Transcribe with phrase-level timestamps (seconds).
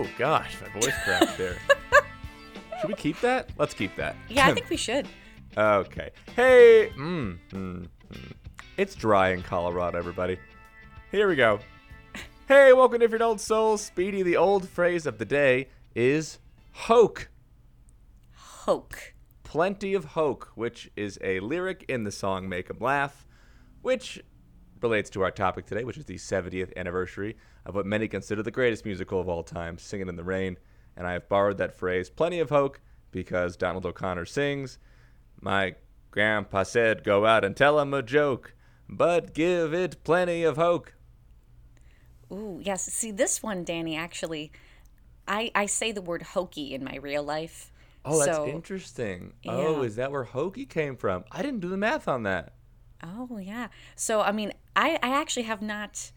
[0.00, 1.58] Oh gosh, my voice cracked there.
[2.80, 3.50] Should we keep that?
[3.58, 4.16] Let's keep that.
[4.30, 5.06] Yeah, I think we should.
[5.54, 6.08] Okay.
[6.34, 8.32] Hey, mm, mm, mm.
[8.78, 10.38] it's dry in Colorado, everybody.
[11.10, 11.58] Here we go.
[12.48, 16.38] Hey, welcome to Different Old Soul, Speedy, the old phrase of the day is
[16.72, 17.28] hoke.
[18.32, 19.12] Hoke.
[19.44, 23.26] Plenty of hoke, which is a lyric in the song Make 'em Laugh,
[23.82, 24.22] which
[24.82, 28.50] relates to our topic today, which is the 70th anniversary of what many consider the
[28.50, 30.56] greatest musical of all time, Singing in the Rain.
[30.96, 32.80] And I have borrowed that phrase, plenty of hoke,
[33.10, 34.78] because Donald O'Connor sings,
[35.40, 35.74] My
[36.10, 38.54] grandpa said, go out and tell him a joke,
[38.88, 40.94] but give it plenty of hoke.
[42.32, 42.84] Ooh, yes.
[42.84, 44.52] See, this one, Danny, actually,
[45.26, 47.72] I, I say the word hokey in my real life.
[48.04, 49.32] Oh, that's So- interesting.
[49.46, 51.24] Oh, is that where hokey came from?
[51.30, 52.54] I didn't do the math on that.
[53.02, 53.68] Oh, yeah.
[53.96, 56.12] So, I mean, I, I actually have not.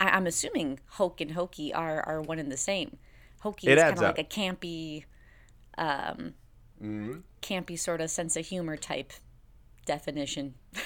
[0.00, 2.98] I, I'm assuming hoke and hokey are, are one and the same.
[3.40, 5.04] Hokey It is kind of like a campy,
[5.78, 6.34] um,
[6.82, 7.18] Mm-hmm.
[7.42, 9.12] campy sort of sense of humor type
[9.86, 10.54] definition.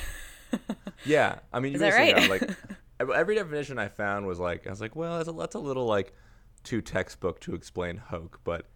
[1.04, 2.16] Yeah, I mean, you Is that right?
[2.28, 2.48] like
[3.00, 5.86] every definition I found was like I was like, well, that's a, that's a little
[5.86, 6.14] like
[6.62, 8.68] too textbook to explain hoke, but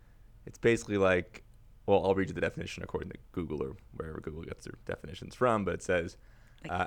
[0.45, 1.45] it's basically like,
[1.87, 5.35] well, I'll read you the definition according to Google or wherever Google gets their definitions
[5.35, 6.17] from, but it says
[6.63, 6.87] Like uh,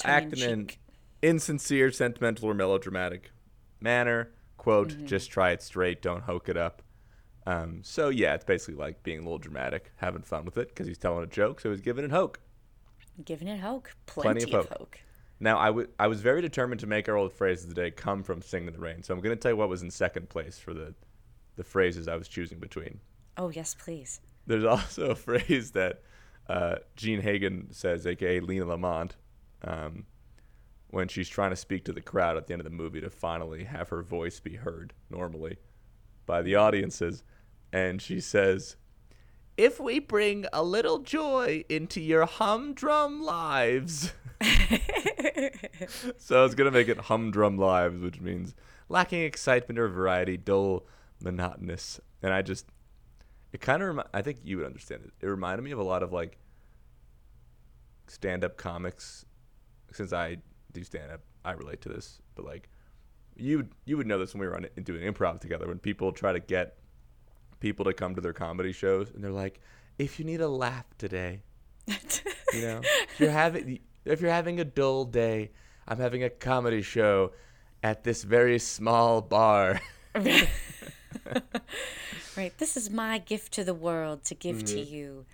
[1.21, 1.43] in acting in cheek.
[1.59, 3.31] insincere, sentimental, or melodramatic
[3.79, 4.31] manner.
[4.57, 5.05] Quote: Mm-hmm.
[5.05, 6.81] Just try it straight, don't hoke it up.
[7.45, 10.85] Um, so yeah, it's basically like being a little dramatic, having fun with it because
[10.87, 12.39] he's telling a joke, so he's giving it hoke.
[13.23, 13.95] Giving it hoke.
[14.05, 14.77] Plenty Plenty, of of hoke.
[14.79, 14.99] hoke.
[15.39, 18.41] Now, I wa- I was very determined to make our old phrases today come from
[18.41, 19.03] Sing in the Rain.
[19.03, 20.93] So I'm going to tell you what was in second place for the,
[21.55, 22.99] the phrases I was choosing between.
[23.37, 24.19] Oh, yes, please.
[24.47, 26.01] There's also a phrase that
[26.49, 29.15] uh, Jean Hagen says, aka Lina Lamont,
[29.63, 30.05] um,
[30.89, 33.09] when she's trying to speak to the crowd at the end of the movie to
[33.09, 35.57] finally have her voice be heard normally
[36.25, 37.23] by the audiences.
[37.71, 38.75] And she says,
[39.55, 44.13] If we bring a little joy into your humdrum lives.
[46.17, 48.55] so I was gonna make it humdrum lives, which means
[48.87, 50.87] lacking excitement or variety, dull,
[51.21, 51.99] monotonous.
[52.23, 52.65] And I just,
[53.53, 55.11] it kind of, remi- I think you would understand it.
[55.21, 56.39] It reminded me of a lot of like
[58.07, 59.25] stand-up comics.
[59.91, 60.37] Since I
[60.71, 62.21] do stand-up, I relate to this.
[62.35, 62.69] But like,
[63.35, 65.67] you you would know this when we were on, doing improv together.
[65.67, 66.77] When people try to get
[67.59, 69.59] people to come to their comedy shows, and they're like,
[69.97, 71.41] "If you need a laugh today,
[71.87, 75.51] you know, if you're having if you're having a dull day,
[75.87, 77.31] I'm having a comedy show
[77.83, 79.79] at this very small bar.
[82.39, 82.57] Right.
[82.57, 84.95] This is my gift to the world to give to mm-hmm.
[84.95, 85.25] you.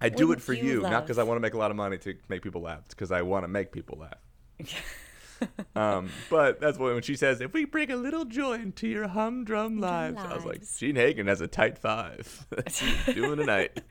[0.00, 1.72] I do it Wouldn't for you you, not because I want to make a lot
[1.72, 2.82] of money to make people laugh.
[2.84, 4.18] It's because I want to make people laugh.
[5.76, 9.08] um, but that's what when she says, "If we bring a little joy into your
[9.08, 10.62] humdrum lives," I was like.
[10.76, 12.46] Jean Hagen has a tight five.
[12.50, 13.80] That's what doing tonight.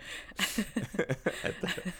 [1.43, 1.91] The-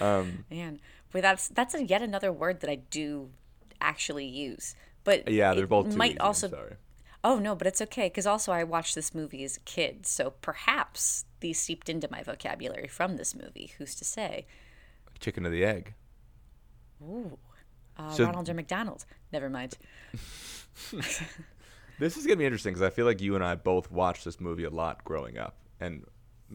[0.00, 3.30] um, Man, but that's that's a, yet another word that I do
[3.80, 4.76] actually use.
[5.02, 6.48] But yeah, they're both might easy, also.
[6.48, 6.74] sorry.
[7.24, 10.34] Oh no, but it's okay because also I watched this movie as a kid, so
[10.40, 13.72] perhaps these seeped into my vocabulary from this movie.
[13.78, 14.46] Who's to say?
[15.18, 15.94] Chicken or the egg.
[17.02, 17.38] Ooh,
[17.98, 19.04] uh, So- Ronald or McDonald.
[19.32, 19.76] Never mind.
[22.00, 24.38] This is gonna be interesting because I feel like you and I both watched this
[24.40, 26.04] movie a lot growing up, and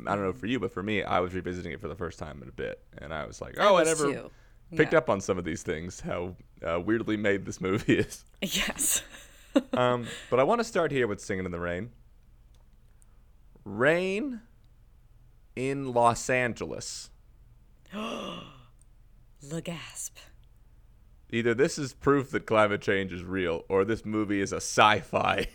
[0.08, 2.18] I don't know for you, but for me, I was revisiting it for the first
[2.18, 4.31] time in a bit, and I was like, "Oh, I, was never too.
[4.74, 5.00] picked Yeah.
[5.00, 6.00] up on some of these things.
[6.00, 9.04] How uh, weirdly made this movie is." Yes.
[9.74, 11.90] um, but I want to start here with "Singing in the Rain."
[13.66, 14.40] Rain
[15.58, 17.10] in Los Angeles.
[19.46, 20.16] The gasp.
[21.34, 25.48] Either this is proof that climate change is real, or this movie is a sci-fi.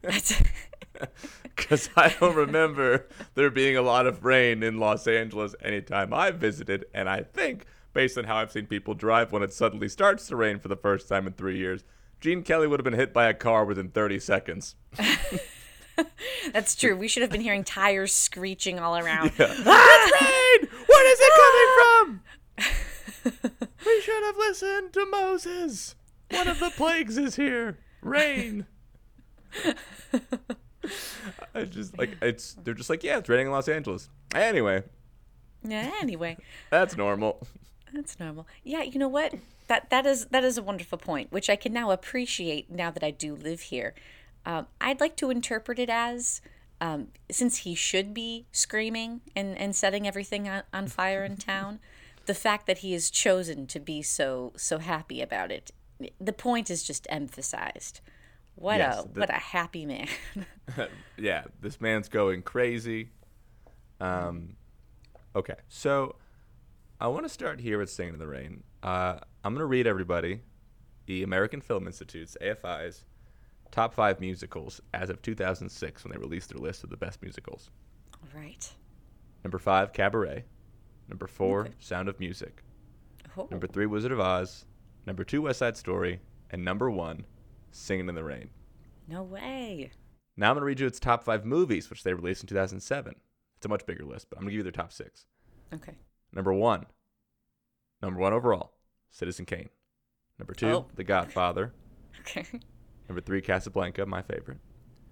[0.00, 6.30] Because I don't remember there being a lot of rain in Los Angeles anytime I
[6.30, 6.86] visited.
[6.94, 10.36] And I think, based on how I've seen people drive when it suddenly starts to
[10.36, 11.84] rain for the first time in three years,
[12.18, 14.74] Gene Kelly would have been hit by a car within 30 seconds.
[16.50, 16.96] That's true.
[16.96, 19.32] We should have been hearing tires screeching all around.
[19.38, 20.70] It's rain!
[20.86, 22.20] Where is it coming
[23.52, 23.65] from?
[23.86, 25.94] We should have listened to Moses.
[26.30, 27.78] One of the plagues is here.
[28.02, 28.66] Rain.
[31.54, 34.08] I just like it's they're just like, yeah, it's raining in Los Angeles.
[34.34, 34.82] Anyway,
[35.64, 36.36] Yeah, anyway,
[36.70, 37.46] that's normal.
[37.92, 38.46] that's normal.
[38.62, 39.34] Yeah, you know what?
[39.68, 43.02] That that is that is a wonderful point, which I can now appreciate now that
[43.02, 43.94] I do live here.
[44.44, 46.40] Um, I'd like to interpret it as
[46.80, 51.80] um, since he should be screaming and, and setting everything on, on fire in town,
[52.26, 55.70] the fact that he has chosen to be so so happy about it,
[56.20, 58.00] the point is just emphasized.
[58.54, 60.08] What Yes, a the- what a happy man.
[61.18, 63.10] yeah, this man's going crazy.
[64.00, 64.56] Um,
[65.34, 66.16] okay, so
[67.00, 68.62] I want to start here with Singing in the Rain.
[68.82, 70.40] Uh, I'm going to read everybody
[71.06, 73.04] the American Film Institute's AFI's
[73.70, 77.70] top five musicals as of 2006 when they released their list of the best musicals.
[78.14, 78.68] All right.
[79.44, 80.44] Number five, Cabaret.
[81.08, 81.72] Number four, Okay.
[81.78, 82.62] Sound of Music.
[83.36, 84.64] Oh, Number three, Wizard of Oz.
[85.06, 86.20] Number two, West Side Story.
[86.50, 87.24] And number one,
[87.70, 88.50] Singing in the Rain.
[89.08, 89.90] no way.
[90.36, 93.14] Now I'm going to read you its top five movies, which they released in 2007.
[93.56, 95.24] It's a much bigger list, but I'm going to give you their top six.
[95.72, 95.94] Okay.
[96.32, 96.86] Number one,
[98.02, 98.72] number one overall,
[99.10, 99.68] Citizen Kane.
[100.38, 100.86] Number two, Oh.
[100.94, 101.72] The Godfather.
[102.20, 102.44] Okay.
[103.08, 104.58] Number three, Casablanca, my favorite.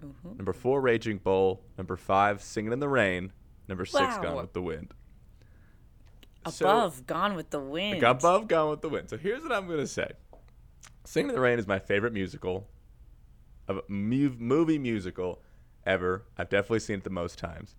[0.03, 0.35] Mhm.
[0.37, 1.63] Number four, Raging Bull.
[1.77, 3.31] Number five, Singing in the Rain.
[3.69, 4.21] Number six, Wow.
[4.21, 4.93] Gone with the Wind.
[6.49, 8.03] So- Above, Gone with the Wind.
[8.03, 9.09] Above Gone with the Wind.
[9.09, 10.11] So here's what I'm going to say
[11.05, 12.67] Singing in the Rain is my favorite musical,
[13.67, 15.41] of movie musical
[15.85, 16.25] ever.
[16.37, 17.75] I've definitely seen it the most times.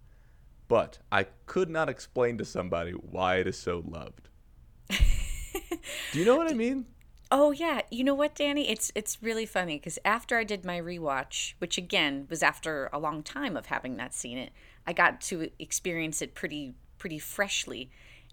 [0.68, 4.28] But I could not explain to somebody why it is so loved.
[4.90, 6.86] Do you know what I mean?
[7.30, 8.68] Oh yeah, you know what, Danny?
[8.68, 12.98] It's it's really funny because after I did my rewatch, which again was after a
[12.98, 14.52] long time of having not seen it,
[14.86, 17.90] I got to experience it pretty pretty freshly,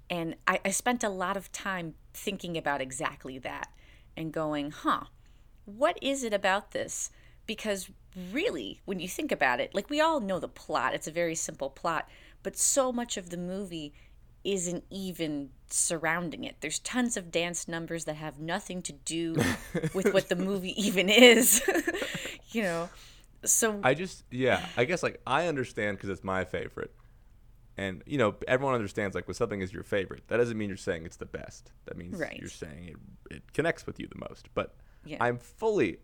[0.09, 3.69] and I, I spent a lot of time thinking about exactly that
[4.15, 5.05] and going, huh,
[5.65, 7.09] what is it about this?
[7.45, 7.89] Because
[8.31, 11.35] really, when you think about it, like we all know the plot, it's a very
[11.35, 12.07] simple plot,
[12.41, 13.93] but so much of the movie
[14.43, 16.57] isn't even surrounding it.
[16.59, 19.35] There's tons of dance numbers that have nothing to do
[19.93, 21.61] with what the movie even is.
[22.51, 22.89] you know.
[23.45, 26.93] So I just, yeah, I guess like I understand because it's my favorite.
[27.77, 30.77] And, you know, everyone understands like when something is your favorite, that doesn't mean you're
[30.77, 31.71] saying it's the best.
[31.85, 32.37] That means Right.
[32.39, 32.89] you're saying
[33.29, 34.47] it, it connects with you the most.
[34.53, 34.75] But
[35.05, 35.17] Yeah.
[35.19, 35.97] I'm fully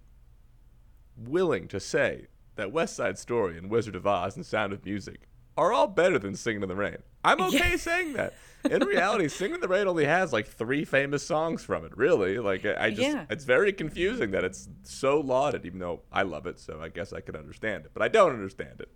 [1.16, 5.28] willing to say that West Side Story and Wizard of Oz and Sound of Music
[5.58, 6.98] are all better than Singing in the Rain.
[7.24, 8.34] I'm okay saying that.
[8.70, 11.96] In reality, Singing in the Rain only has like three famous songs from it.
[11.98, 13.26] Really, like I I just, Yeah.
[13.30, 15.66] it's very confusing that it's so lauded.
[15.66, 18.32] Even though I love it, so I guess I can understand it, but I don't
[18.32, 18.90] understand it.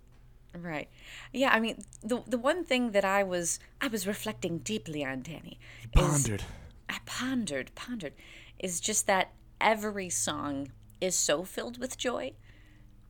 [0.56, 0.88] Right.
[1.32, 5.22] Yeah, I mean the the one thing that I was I was reflecting deeply on
[5.22, 6.44] Danny is pondered.
[6.88, 8.12] I pondered, pondered,
[8.58, 10.70] is just that every song
[11.00, 12.32] is so filled with joy.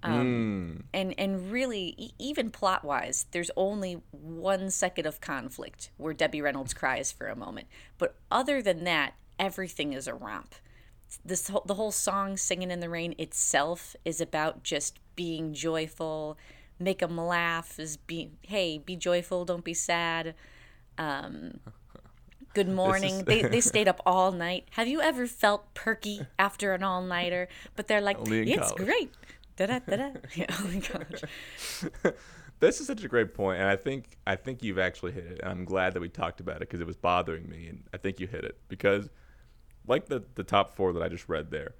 [0.02, 6.12] Um, and and really, e- even plot wise, there's only one second of conflict where
[6.12, 7.68] Debbie Reynolds cries for a moment.
[7.96, 10.54] But other than that, everything is a romp.
[11.24, 16.36] This whole, the whole song "Singing in the Rain" itself is about just being joyful,
[16.78, 17.78] make them laugh.
[17.78, 20.34] Is be hey, be joyful, don't be sad.
[20.98, 21.60] Um,
[22.54, 23.14] Good morning.
[23.14, 24.68] is- they they stayed up all night.
[24.72, 27.48] Have you ever felt perky after an all nighter?
[27.76, 29.10] But they're like, it's college." great.
[29.56, 30.10] Da da da da.
[30.34, 32.14] Yeah, oh my gosh.
[32.60, 35.40] This is such a great point, and I think I think you've actually hit it.
[35.42, 37.96] And I'm glad that we talked about it because it was bothering me, and I
[37.98, 39.10] think you hit it because,
[39.86, 41.74] like the the top four that I just read there.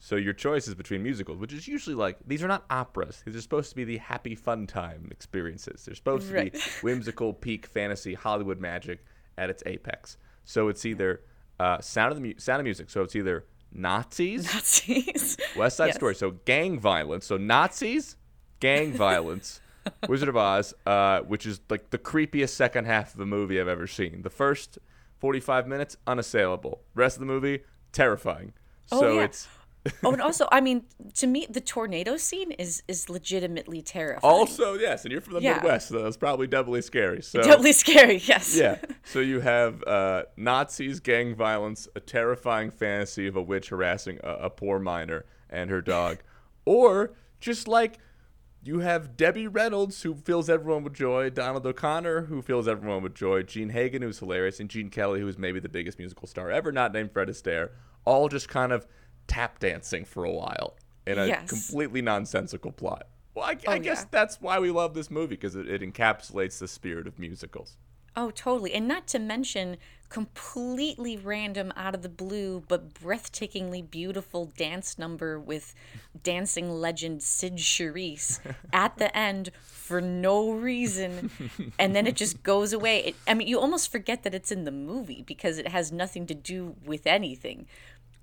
[0.00, 3.22] So your choice is between musicals, which is usually like these are not operas.
[3.26, 5.84] These are supposed to be the happy fun time experiences.
[5.84, 9.04] They're supposed to be whimsical, peak fantasy, Hollywood magic
[9.36, 10.16] at its apex.
[10.44, 11.22] So it's either
[11.58, 12.90] uh, Sound of the mu- Sound of Music.
[12.90, 14.44] So it's either Nazis.
[14.54, 15.36] Nazis.
[15.56, 15.96] West Side Yes.
[15.96, 16.14] Story.
[16.14, 17.26] So gang violence.
[17.26, 18.16] So Nazis,
[18.60, 19.60] gang violence.
[20.08, 23.68] Wizard of Oz, uh, which is like the creepiest second half of a movie I've
[23.68, 24.20] ever seen.
[24.22, 24.78] The first
[25.18, 26.82] 45 minutes, unassailable.
[26.94, 28.52] Rest of the movie, terrifying.
[28.92, 29.22] Oh, so yeah.
[29.24, 29.48] it's
[30.04, 34.20] oh, and also, I mean, to me, the tornado scene is is legitimately terrifying.
[34.22, 35.54] also yes, and you're from the Yeah.
[35.54, 37.22] Midwest, so that's probably doubly scary.
[37.22, 38.18] So doubly scary.
[38.24, 38.56] Yes.
[38.56, 38.78] yeah.
[39.04, 44.32] So you have uh, Nazis, gang violence, a terrifying fantasy of a witch harassing a,
[44.34, 46.18] a poor minor and her dog,
[46.66, 47.98] or just like
[48.62, 53.14] you have Debbie Reynolds who fills everyone with joy, Donald O'Connor who fills everyone with
[53.14, 56.50] joy, Jean Hagen who's hilarious, and Gene Kelly who is maybe the biggest musical star
[56.50, 57.70] ever, not named Fred Astaire,
[58.04, 58.86] all just kind of
[59.28, 60.74] tap dancing for a while
[61.06, 61.48] in a Yes.
[61.48, 63.06] completely nonsensical plot.
[63.34, 64.08] Well, I, I Oh, guess yeah.
[64.10, 67.76] that's why we love this movie because it, it encapsulates the spirit of musicals.
[68.16, 68.72] Oh, totally.
[68.74, 69.76] And not to mention
[70.08, 75.74] completely random out of the blue but breathtakingly beautiful dance number with
[76.22, 78.40] dancing legend Cyd Charisse
[78.72, 81.30] at the end for no reason
[81.78, 83.04] and then it just goes away.
[83.04, 86.26] It, I mean, you almost forget that it's in the movie because it has nothing
[86.26, 87.66] to do with anything.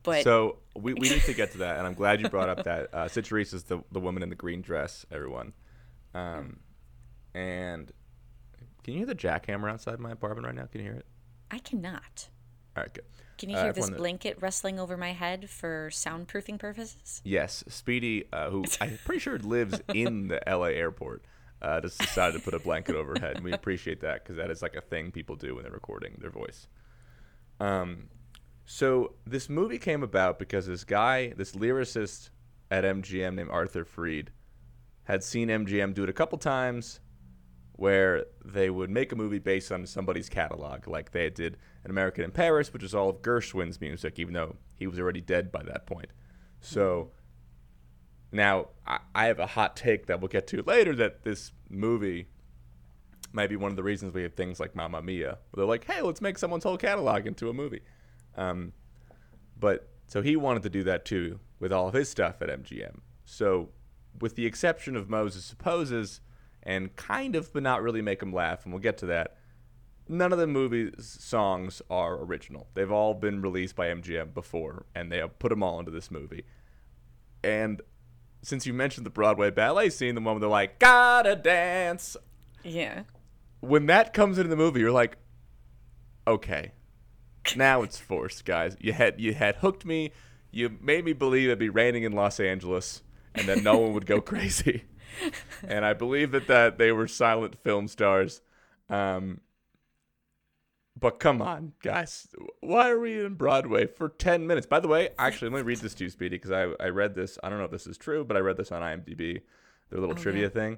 [0.06, 2.64] But So we, we need to get to that, and I'm glad you brought up
[2.66, 2.90] that.
[2.94, 5.54] Uh, Charisse is the, the woman in the green dress, everyone.
[6.14, 6.60] Um,
[7.34, 7.92] and
[8.84, 10.66] can you hear the jackhammer outside my apartment right now?
[10.66, 11.06] Can you hear it?
[11.52, 12.30] I cannot.
[12.78, 13.04] All right, good.
[13.38, 17.22] Can you Uh, hear this everyone that- blanket rustling over my head for soundproofing purposes?
[17.26, 21.24] Yes, Speedy, uh, who I'm pretty sure lives in the LA airport,
[21.62, 23.36] uh, just decided to put a blanket overhead.
[23.38, 26.18] And we appreciate that because that is like a thing people do when they're recording
[26.22, 26.68] their voice.
[27.60, 28.10] Um,
[28.66, 32.30] so this movie came about because this guy, this lyricist
[32.72, 34.32] at MGM named Arthur Freed,
[35.04, 37.00] had seen MGM do it a couple times
[37.74, 42.24] where they would make a movie based on somebody's catalog, like they did An American
[42.24, 45.62] in Paris, which is all of Gershwin's music, even though he was already dead by
[45.64, 46.10] that point.
[46.62, 47.12] So
[48.32, 52.28] now I, have a hot take that we'll get to later that this movie
[53.34, 55.38] might be one of the reasons we have things like Mamma Mia.
[55.52, 57.82] Where they're like, hey, let's make someone's whole catalog into a movie.
[58.38, 58.74] Um,
[59.60, 63.00] but so he wanted to do that too with all of his stuff at MGM.
[63.24, 63.70] So,
[64.20, 66.22] with the exception of Moses Supposes
[66.64, 69.38] and kind of, but not really make him laugh, and we'll get to that,
[70.08, 72.68] none of the movie's songs are original.
[72.76, 76.12] They've all been released by MGM before, and they have put them all into this
[76.12, 76.44] movie.
[77.44, 77.82] And
[78.42, 82.16] since you mentioned the Broadway ballet scene, the one where they're like, gotta dance,
[82.64, 83.04] Yeah.
[83.62, 85.18] when that comes into the movie, you're like,
[86.28, 86.72] okay,
[87.56, 88.76] now it's forced, guys.
[88.80, 90.12] You had you had hooked me.
[90.52, 93.02] You made me believe it'd be raining in Los Angeles
[93.34, 94.86] and that no one would go crazy.
[95.68, 98.42] And I believe that that they were silent film stars.
[98.90, 99.42] Um,
[100.98, 102.28] but come on, guys,
[102.62, 104.66] why are we in Broadway for ten minutes?
[104.66, 107.16] By the way, actually, let me read this to you, Speedy, because I I read
[107.16, 107.38] this.
[107.44, 109.42] I don't know if this is true, but I read this on IMDb,
[109.90, 110.50] their little Oh, trivia yeah.
[110.50, 110.78] thing.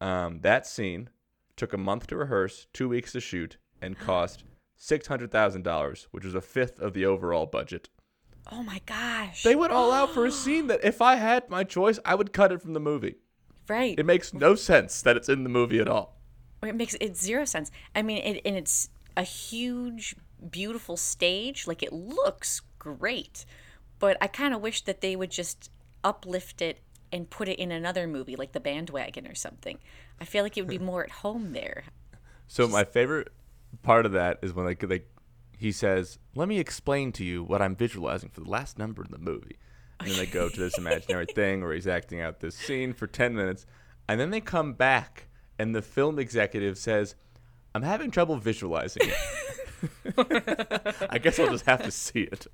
[0.00, 1.08] Um, that scene
[1.56, 4.44] took a month to rehearse, two weeks to shoot, and cost
[4.76, 7.88] six hundred thousand dollars, which was a fifth of the overall budget.
[8.52, 9.42] Oh my gosh.
[9.42, 12.32] They went all out for a scene that, if I had my choice, I would
[12.32, 13.16] cut it from the movie.
[13.68, 13.98] right.
[13.98, 16.16] It makes no sense that it's in the movie at all.
[16.62, 17.70] It makes it zero sense.
[17.94, 20.14] I mean, it, and it's a huge,
[20.50, 21.66] beautiful stage.
[21.66, 23.44] Like it looks great,
[23.98, 25.70] but I kind of wish that they would just
[26.04, 26.78] uplift it
[27.12, 29.78] and put it in another movie, like The Bandwagon or something.
[30.20, 31.84] I feel like it would be more at home there.
[32.46, 33.28] So my favorite
[33.82, 35.02] part of that is when like they,
[35.56, 39.10] he says, "Let me explain to you what I'm visualizing for the last number in
[39.10, 39.58] the movie,"
[40.00, 43.06] and then they go to this imaginary thing where he's acting out this scene for
[43.06, 43.66] ten minutes,
[44.08, 45.28] and then they come back,
[45.58, 47.14] and the film executive says,
[47.74, 49.16] "I'm having trouble visualizing it."
[51.10, 52.46] I guess I'll just have to see it.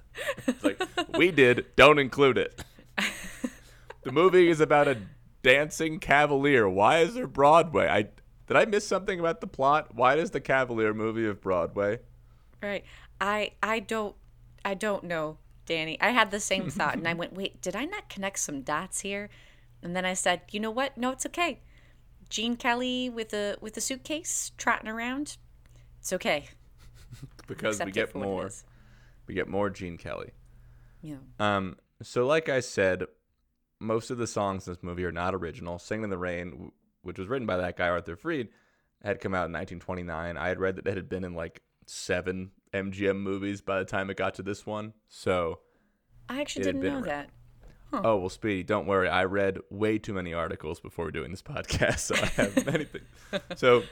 [0.46, 0.82] It's like
[1.16, 1.66] we did.
[1.76, 2.64] Don't include it.
[4.02, 4.98] The movie is about a
[5.44, 6.68] dancing cavalier.
[6.68, 7.86] Why is there Broadway?
[7.86, 8.08] I
[8.46, 9.94] did I miss something about the plot?
[9.94, 12.00] Why does the Cavalier movie of Broadway?
[12.62, 12.84] Right.
[13.20, 14.14] I I don't
[14.64, 16.00] I don't know, Danny.
[16.00, 19.00] I had the same thought and I went, "Wait, did I not connect some dots
[19.00, 19.30] here?"
[19.82, 20.96] And then I said, "You know what?
[20.96, 21.60] No, it's okay.
[22.28, 25.36] Gene Kelly with a with a suitcase trotting around.
[26.00, 26.48] It's okay.
[27.46, 28.50] Because Accept we get for what it more.
[29.26, 30.30] We get more Gene Kelly.
[31.02, 31.16] Yeah.
[31.38, 33.04] Um, so like I said,
[33.78, 35.78] most of the songs in this movie are not original.
[35.78, 38.48] "Singing in the Rain," which was written by that guy Arthur Freed,
[39.02, 40.36] had come out in 1929.
[40.36, 44.10] I had read that it had been in like seven MGM movies by the time
[44.10, 44.94] it got to this one.
[45.08, 45.60] So,
[46.28, 47.30] I actually didn't know that.
[47.92, 49.08] oh well, Speedy, don't worry.
[49.08, 53.06] I read way too many articles before doing this podcast, so I have many things.
[53.56, 53.82] So,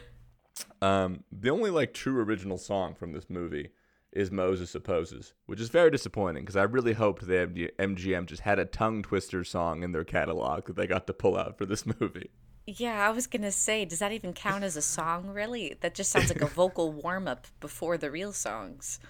[0.81, 3.71] um, the only like true original song from this movie
[4.13, 8.43] is Moses Supposes, which is very disappointing because I really hoped that MG- MGM just
[8.43, 11.67] had a tongue twister song in their catalog that they got to pull out for
[11.67, 12.31] this movie.
[12.77, 15.29] Yeah, I was gonna say, does that even count as a song?
[15.29, 15.77] Really?
[15.81, 19.01] That just sounds like a vocal warm up before the real songs.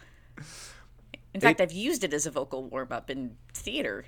[1.34, 4.06] In fact, I've used it as a vocal warm up in theater.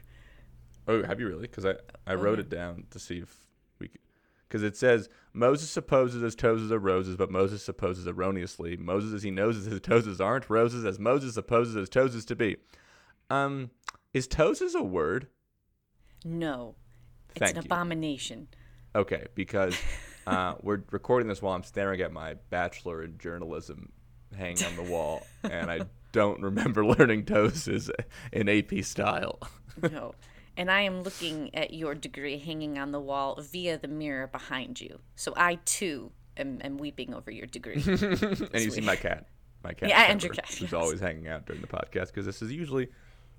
[0.89, 1.43] Oh, have you really?
[1.43, 1.75] Because I,
[2.07, 3.37] I wrote it down to see if
[3.79, 4.01] we could.
[4.49, 8.77] Because it says Moses supposes his toes are roses, but Moses supposes erroneously.
[8.77, 12.57] Moses, as he knows, his toes aren't roses, as Moses supposes his toes to be.
[13.29, 13.71] Um,
[14.15, 15.29] is toes a word?
[16.25, 16.75] No,
[17.31, 17.67] it's Thank an you.
[17.67, 18.49] abomination.
[18.95, 19.77] Okay, because
[20.27, 23.91] uh, we're recording this while I'm staring at my bachelor in journalism
[24.37, 25.81] hanging on the wall, and I
[26.13, 27.91] don't remember learning toes is
[28.33, 29.39] in AP style.
[29.91, 30.15] No.
[30.57, 34.81] And I am looking at your degree hanging on the wall via the mirror behind
[34.83, 34.99] you.
[35.17, 37.83] So I too am, am weeping over your degree.
[37.87, 39.29] and you see my cat,
[39.65, 40.73] my cat, Yeah, and your cat, who's yes.
[40.75, 42.89] always hanging out during the podcast because this is usually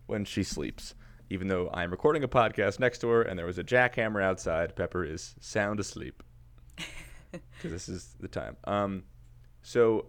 [0.07, 0.95] when she sleeps.
[1.33, 5.03] Even though I'm recording a podcast next door and there was a jackhammer outside, Pepper
[5.03, 6.21] is sound asleep
[7.31, 8.55] because this is the time.
[8.65, 9.05] Um,
[9.63, 10.05] so,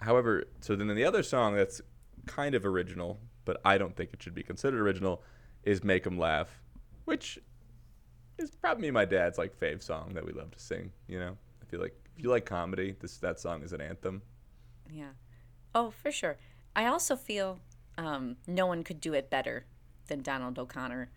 [0.00, 1.80] however, so then the other song that's
[2.26, 5.22] kind of original, but I don't think it should be considered original,
[5.62, 6.60] is "Make 'Em Laugh,"
[7.04, 7.38] which
[8.38, 10.90] is probably my dad's like fave song that we love to sing.
[11.06, 14.22] You know, I feel like if you like comedy, this that song is an anthem.
[14.90, 15.10] yeah.
[15.72, 16.36] Oh, for sure.
[16.74, 17.60] I also feel
[17.98, 19.64] um, no one could do it better
[20.08, 21.10] than Donald O'Connor.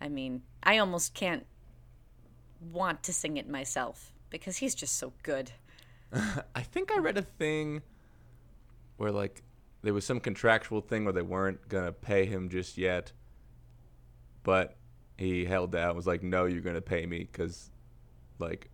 [0.00, 1.46] I mean, I almost can't
[2.72, 5.52] want to sing it myself because he's just so good.
[6.12, 7.82] I think I read a thing
[8.96, 9.42] where like
[9.82, 13.12] there was some contractual thing where they weren't gonna pay him just yet,
[14.42, 14.76] but
[15.16, 15.96] he held out.
[15.96, 17.70] Was like, no, you're gonna pay me because
[18.38, 18.68] like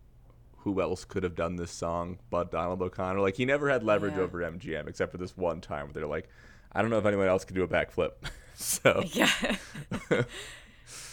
[0.58, 3.20] who else could have done this song but Donald O'Connor?
[3.20, 4.22] Like he never had leverage Yeah.
[4.22, 6.28] over MGM except for this one time where they're like,
[6.72, 8.12] I don't know if anyone else can do a backflip,
[8.54, 9.30] so Yeah.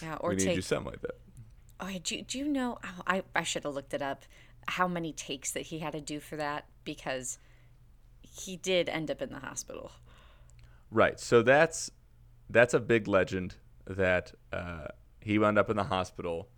[0.02, 1.16] yeah, or we need take you something like that.
[1.80, 2.78] Oh, do, do you know?
[2.84, 4.24] Oh, I, I should have looked it up.
[4.68, 6.66] How many takes that he had to do for that?
[6.84, 7.38] Because
[8.22, 9.92] he did end up in the hospital.
[10.90, 11.20] Right.
[11.20, 11.92] So that's
[12.50, 13.56] that's a big legend
[13.88, 14.88] that uh,
[15.20, 16.50] he wound up in the hospital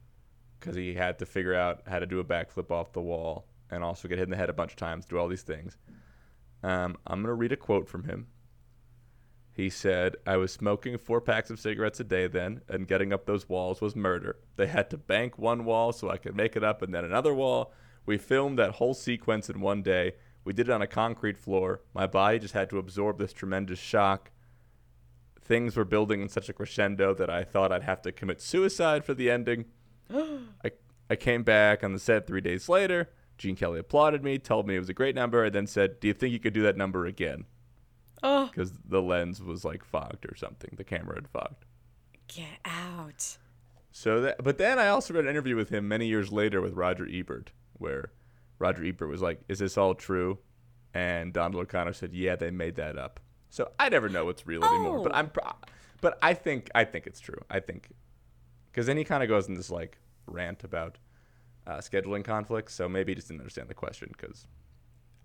[0.59, 3.83] because he had to figure out how to do a backflip off the wall and
[3.83, 5.77] also get hit in the head a bunch of times, do all these things.
[6.63, 8.27] Um, I'm gonna read a quote from him.
[9.57, 13.25] He said, "I was smoking four packs of cigarettes a day then, and getting up
[13.25, 14.37] those walls was murder.
[14.55, 17.33] They had to bank one wall so I could make it up, and then another
[17.33, 17.73] wall.
[18.05, 20.13] We filmed that whole sequence in one day.
[20.43, 21.81] We did it on a concrete floor.
[21.95, 24.29] My body just had to absorb this tremendous shock.
[25.41, 29.03] Things were building in such a crescendo that I thought I'd have to commit suicide
[29.03, 29.65] for the ending.
[30.13, 30.71] I,
[31.09, 33.09] I came back on the set three days later.
[33.39, 36.07] Gene Kelly applauded me, told me it was a great number, and then said, Do
[36.07, 37.45] you think you could do that number again?
[38.23, 40.71] Oh, Because the lens was like fogged or something.
[40.75, 41.65] The camera had fogged.
[42.27, 43.37] get out.
[43.91, 46.73] So that, but then I also read an interview with him many years later with
[46.73, 48.11] Roger Ebert, where
[48.59, 50.39] Roger Ebert was like, "Is this all true?"
[50.93, 53.19] And Donald O'Connor said, "Yeah, they made that up."
[53.49, 55.01] So I never know what's real anymore.
[55.03, 55.15] But Oh.
[55.15, 55.31] I'm,
[56.01, 57.39] but I think I think it's true.
[57.49, 57.89] I think
[58.71, 59.97] because then he kind of goes in this like
[60.27, 60.97] rant about
[61.65, 62.73] uh, scheduling conflicts.
[62.75, 64.45] So maybe he just didn't understand the question because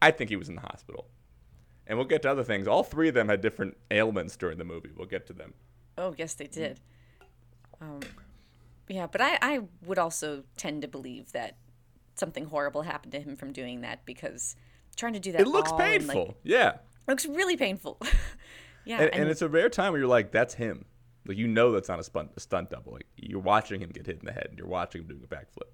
[0.01, 1.09] I think he was in the hospital.
[1.93, 2.67] And we'll get to other things.
[2.67, 4.89] All three of them had different ailments during the movie.
[4.97, 5.53] We'll get to them.
[5.99, 6.81] Oh, yes, they did.
[7.83, 8.01] Um,
[8.89, 11.59] yeah, but I, I would also tend to believe that
[12.15, 14.57] something horrible happened to him from doing that because
[14.97, 16.29] trying to do that It looks painful.
[16.29, 16.77] like, yeah.
[17.07, 18.01] looks really painful.
[18.87, 20.87] yeah, and, and it's a rare time where you're like, that's him.
[21.27, 22.95] Like you know that's not a stunt, a stunt double.
[22.95, 25.27] Like you're watching him get hit in the head, and you're watching him doing a
[25.27, 25.69] backflip.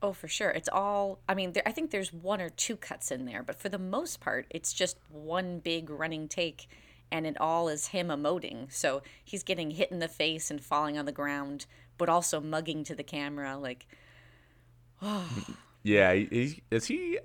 [0.00, 0.50] Oh, for sure.
[0.50, 1.18] It's all.
[1.28, 3.78] I mean, there, I think there's one or two cuts in there, but for the
[3.78, 6.68] most part, it's just one big running take,
[7.10, 8.72] and it all is him emoting.
[8.72, 12.84] So he's getting hit in the face and falling on the ground, but also mugging
[12.84, 13.56] to the camera.
[13.58, 13.86] Like,
[15.82, 17.18] Yeah, he, he, is he?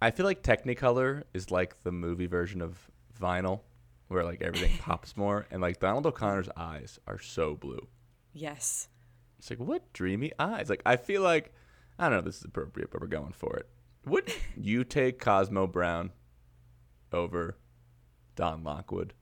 [0.00, 2.78] I feel like Technicolor is like the movie version of
[3.20, 3.60] vinyl,
[4.08, 7.86] where like everything pops more, and like Donald O'Connor's eyes are so blue.
[8.32, 8.88] yes,
[9.38, 10.68] It's like what dreamy eyes.
[10.70, 11.52] Like I feel like
[11.98, 13.68] I don't know if this is appropriate, but we're going for it.
[14.06, 16.10] Would you take Cosmo Brown
[17.12, 17.56] over
[18.34, 19.14] Don Lockwood?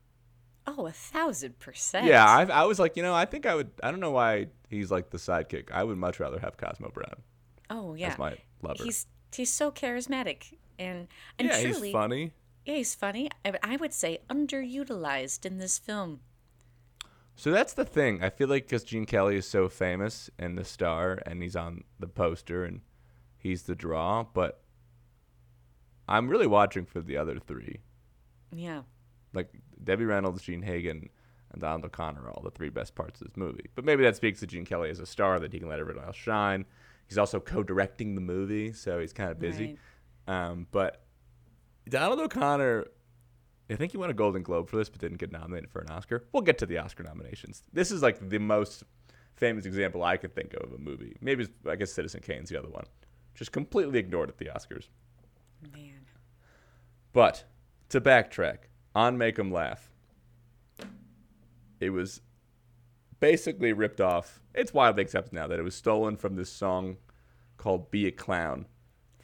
[0.67, 2.07] oh, a thousand percent.
[2.07, 3.71] Yeah, I, I was like, you know, I think I would.
[3.83, 5.71] I don't know why he's like the sidekick.
[5.71, 7.21] I would much rather have Cosmo Brown
[7.69, 8.09] oh yeah.
[8.09, 8.83] as my lover.
[8.83, 11.07] He's he's so charismatic and
[11.39, 12.31] and yeah, truly, he's funny.
[12.65, 13.29] yeah, he's funny.
[13.43, 16.21] I, I would say underutilized in this film.
[17.35, 18.23] So that's the thing.
[18.23, 21.83] I feel like because Gene Kelly is so famous and the star, and he's on
[21.99, 22.81] the poster, and
[23.37, 24.23] he's the draw.
[24.23, 24.61] But
[26.07, 27.79] I'm really watching for the other three,
[28.51, 28.83] Yeah.
[29.33, 29.49] like
[29.83, 31.09] Debbie Reynolds, Jean Hagen,
[31.51, 33.69] and Donald O'Connor, are all the three best parts of this movie.
[33.75, 36.05] But maybe that speaks to Gene Kelly as a star that he can let everyone
[36.05, 36.65] else shine.
[37.07, 39.77] He's also co-directing the movie, so he's kind of busy.
[40.27, 41.03] Um, but
[41.87, 42.85] Donald O'Connor,
[43.69, 45.89] I think he won a Golden Globe for this, but didn't get nominated for an
[45.89, 46.25] Oscar.
[46.31, 47.63] We'll get to the Oscar nominations.
[47.73, 48.83] This is like the most
[49.35, 51.17] famous example I could think of of a movie.
[51.19, 52.85] Maybe it's, I guess Citizen Kane's the other one.
[53.33, 54.87] Just completely ignored at the Oscars.
[55.73, 56.05] Man.
[57.11, 57.45] But
[57.89, 59.91] to backtrack on Make 'em Laugh,
[61.79, 62.21] it was
[63.19, 64.41] basically ripped off.
[64.53, 66.97] It's widely accepted now that it was stolen from this song
[67.57, 68.67] called "Be a Clown"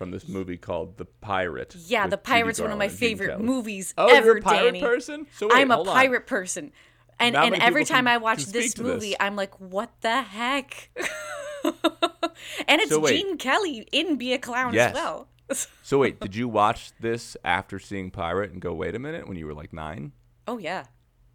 [0.01, 1.75] from this movie called The Pirate.
[1.85, 4.41] Yeah, The Pirate's one of my Garland and Gene favorite movies Oh, ever, you're a
[4.41, 4.81] pirate Danny.
[4.81, 5.27] person?
[5.37, 5.93] So wait, I'm a hold on.
[5.93, 6.71] pirate person.
[7.19, 9.15] And Not and every time can- I watch this movie, this.
[9.19, 10.89] I'm like, what the heck?
[11.63, 13.11] and it's So wait.
[13.21, 14.89] Gene Kelly in Be a Clown Yes.
[14.89, 15.27] as well.
[15.83, 19.37] So wait, did you watch this after seeing Pirate and go, wait a minute, when
[19.37, 20.13] you were like nine?
[20.47, 20.85] oh yeah.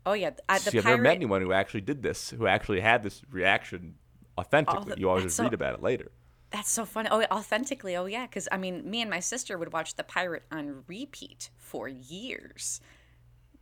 [0.05, 0.31] Oh yeah.
[0.49, 3.05] I, the uh, See, I've never met anyone who actually did this, who actually had
[3.05, 3.95] this reaction
[4.37, 4.89] authentically.
[4.89, 6.11] that- you always just so- read about it later.
[6.57, 7.11] That's so funny.
[7.13, 7.97] Oh, authentically.
[7.97, 8.25] Oh, yeah.
[8.25, 12.81] Because I mean, me and my sister would watch The Pirate on repeat for years.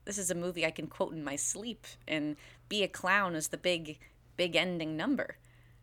[0.05, 2.37] This is a movie I can quote in my sleep, and
[2.69, 3.99] "Be a Clown" is the big,
[4.37, 5.39] big ending number.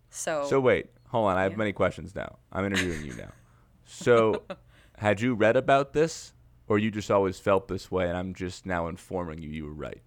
[0.09, 1.37] So, So wait, hold on.
[1.37, 2.37] I have many questions now.
[2.53, 3.31] I'm interviewing you now.
[3.83, 4.43] So,
[4.97, 6.33] had you read about this,
[6.69, 9.73] or you just always felt this way, and I'm just now informing you you were
[9.73, 10.01] right.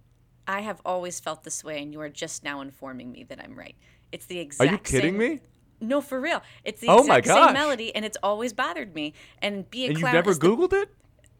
[0.47, 3.55] I have always felt this way, and you are just now informing me that I'm
[3.55, 3.75] right.
[4.11, 4.69] It's the exact.
[4.69, 5.39] Are you kidding same, me?
[5.87, 6.41] No, for real.
[6.63, 9.13] It's the Oh exact same melody, and it's always bothered me.
[9.41, 10.13] And be a And you clown.
[10.15, 10.89] never is the- Googled it?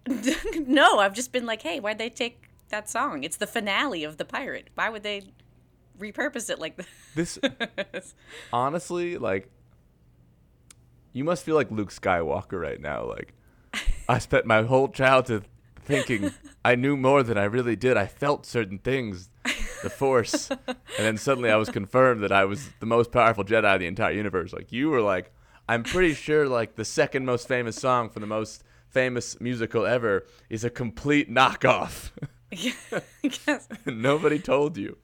[0.67, 3.23] no, I've just been like, hey, why'd they take that song?
[3.23, 4.69] It's the finale of the pirate.
[4.75, 5.23] Why would they
[5.99, 6.79] repurpose it like
[7.15, 7.39] This
[7.91, 8.13] this?
[8.53, 9.49] honestly, like,
[11.13, 13.05] you must feel like Luke Skywalker right now.
[13.05, 13.34] Like,
[14.10, 15.45] I spent my whole childhood
[15.84, 16.31] thinking
[16.63, 17.95] I knew more than I really did.
[17.97, 19.29] I felt certain things,
[19.86, 23.76] the Force, and then suddenly I was confirmed that I was the most powerful Jedi
[23.76, 24.52] in the entire universe.
[24.52, 25.32] Like, you were like,
[25.69, 30.26] I'm pretty sure like the second most famous song from the most famous musical ever
[30.50, 32.12] is a complete knockoff.
[32.52, 33.67] yes.
[33.86, 34.98] Nobody told you.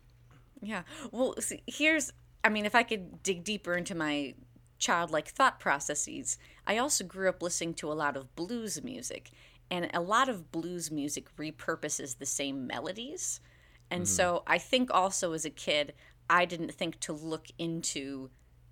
[0.62, 0.84] Yeah.
[1.12, 2.12] Well, see, here's,
[2.44, 4.36] I mean, if I could dig deeper into my
[4.80, 9.32] childlike thought processes, I also grew up listening to a lot of blues music,
[9.70, 13.40] and a lot of blues music repurposes the same melodies.
[13.92, 14.16] And mm-hmm.
[14.16, 15.94] so I think also as a kid,
[16.30, 18.30] I didn't think to look into,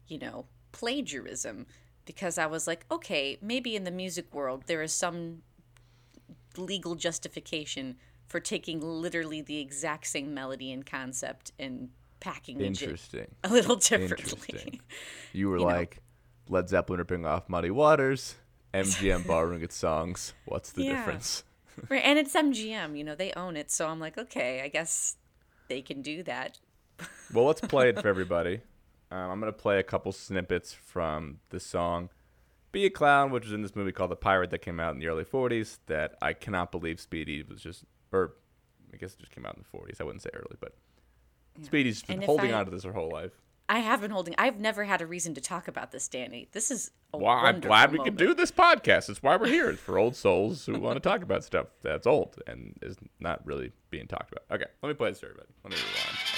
[0.07, 1.67] you know, plagiarism
[2.05, 5.43] because I was like, okay, maybe in the music world there is some
[6.57, 13.49] legal justification for taking literally the exact same melody and concept and packaging it a
[13.49, 14.35] little differently.
[14.49, 14.79] Interesting.
[15.33, 15.67] You were You know.
[15.67, 15.99] like
[16.47, 18.35] Led Zeppelin ripping off Muddy Waters,
[18.73, 20.33] MGM borrowing its songs.
[20.45, 20.95] What's the Yeah.
[20.97, 21.43] difference?
[21.89, 25.17] right, and it's MGM, you know, they own it, so I'm like, okay, I guess
[25.67, 26.59] they can do that.
[27.33, 28.61] Well, let's play it for everybody.
[29.11, 32.09] Um, I'm gonna play a couple snippets from the song
[32.71, 34.99] "Be a Clown," which was in this movie called The Pirate that came out in
[34.99, 35.77] the early '40s.
[35.85, 38.33] That I cannot believe Speedy was just, or
[38.93, 40.01] I guess it just came out in the '40s.
[40.01, 40.73] I wouldn't say early, but
[41.61, 43.33] Speedy's been And holding I- on to this her whole life.
[43.69, 44.33] I have been holding.
[44.37, 46.49] I've never had a reason to talk about this, Danny.
[46.53, 48.17] This is a Well, I'm glad we moment.
[48.17, 49.09] could do this podcast.
[49.09, 49.69] It's why we're here.
[49.69, 53.45] It's for old souls who want to talk about stuff that's old and is not
[53.45, 54.43] really being talked about.
[54.51, 55.53] Okay, let me play the story, everybody.
[55.63, 56.28] Let me rewind.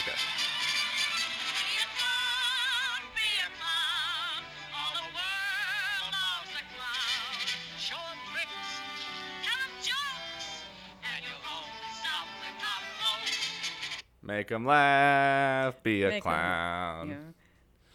[14.32, 17.10] Make 'em laugh, be a Make 'em-.
[17.10, 17.16] Yeah.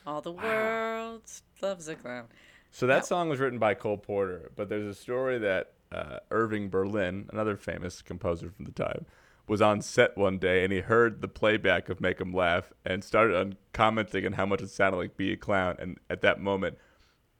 [0.06, 1.22] All the world
[1.62, 2.26] loves a clown.
[2.70, 6.68] So that song was written by Cole Porter, but there's a story that uh, Irving
[6.68, 9.06] Berlin, another famous composer from the time,
[9.48, 13.02] was on set one day and he heard the playback of Make 'em Laugh and
[13.02, 15.76] started on commenting on how much it sounded like Be a Clown.
[15.78, 16.76] And at that moment,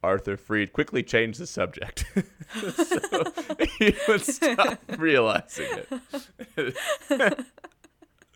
[0.01, 2.03] Arthur Freed quickly changed the subject.
[2.55, 3.23] so
[3.77, 5.67] he would stop realizing
[6.57, 6.77] it.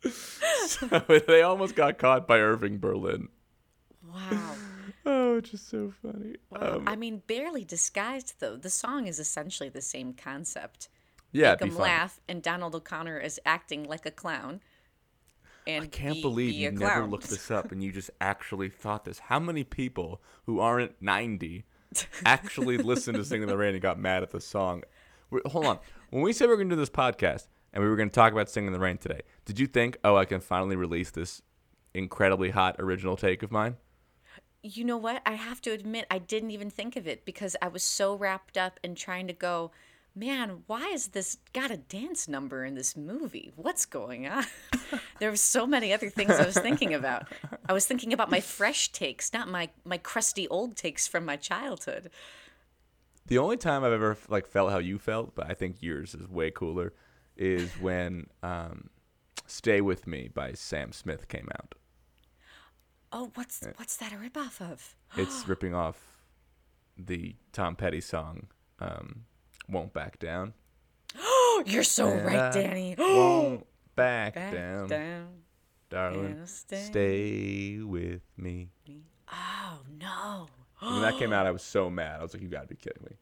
[0.09, 0.87] so
[1.27, 3.29] they almost got caught by Irving Berlin.
[4.13, 4.55] Wow.
[5.03, 6.35] Oh, it's just so funny.
[6.55, 8.55] Um, I mean, barely disguised though.
[8.55, 10.89] The song is essentially the same concept.
[11.31, 14.61] yeah, Make him laugh, and Donald O'Connor is acting like a clown.
[15.65, 17.09] And I can't be- believe be you never clown.
[17.09, 19.17] looked this up and you just actually thought this.
[19.17, 21.65] How many people who aren't 90
[22.23, 24.83] actually listened to Singing in the Rain and got mad at the song?
[25.31, 25.79] We're, hold on.
[26.11, 28.31] When we said we're going to do this podcast and we were going to talk
[28.33, 31.41] about Singing in the Rain today, did you think, oh, I can finally release this
[31.93, 33.77] incredibly hot original take of mine?
[34.63, 35.21] You know what?
[35.25, 38.57] I have to admit, I didn't even think of it because I was so wrapped
[38.57, 39.71] up in trying to go,
[40.15, 43.51] man, why is this got a dance number in this movie?
[43.55, 44.45] What's going on?
[45.19, 47.27] there were so many other things I was thinking about.
[47.67, 51.37] I was thinking about my fresh takes, not my my crusty old takes from my
[51.37, 52.09] childhood.
[53.27, 56.27] The only time I've ever like felt how you felt, but I think yours is
[56.27, 56.93] way cooler,
[57.37, 58.89] is when um,
[59.47, 61.75] "Stay with Me" by Sam Smith came out.
[63.11, 64.95] Oh, what's what's that a ripoff of?
[65.17, 65.97] It's ripping off
[66.97, 68.47] the Tom Petty song
[68.79, 69.25] um,
[69.69, 70.53] "Won't Back Down."
[71.17, 72.95] Oh, you're so right, I Danny.
[72.99, 73.65] Won't
[73.95, 75.27] back, Back down, down.
[75.89, 76.45] darling.
[76.45, 76.83] Stay.
[76.83, 78.69] Stay with me.
[79.31, 80.47] Oh no.
[80.79, 82.19] When that came out, I was so mad.
[82.19, 83.17] I was like, "You gotta be kidding me!"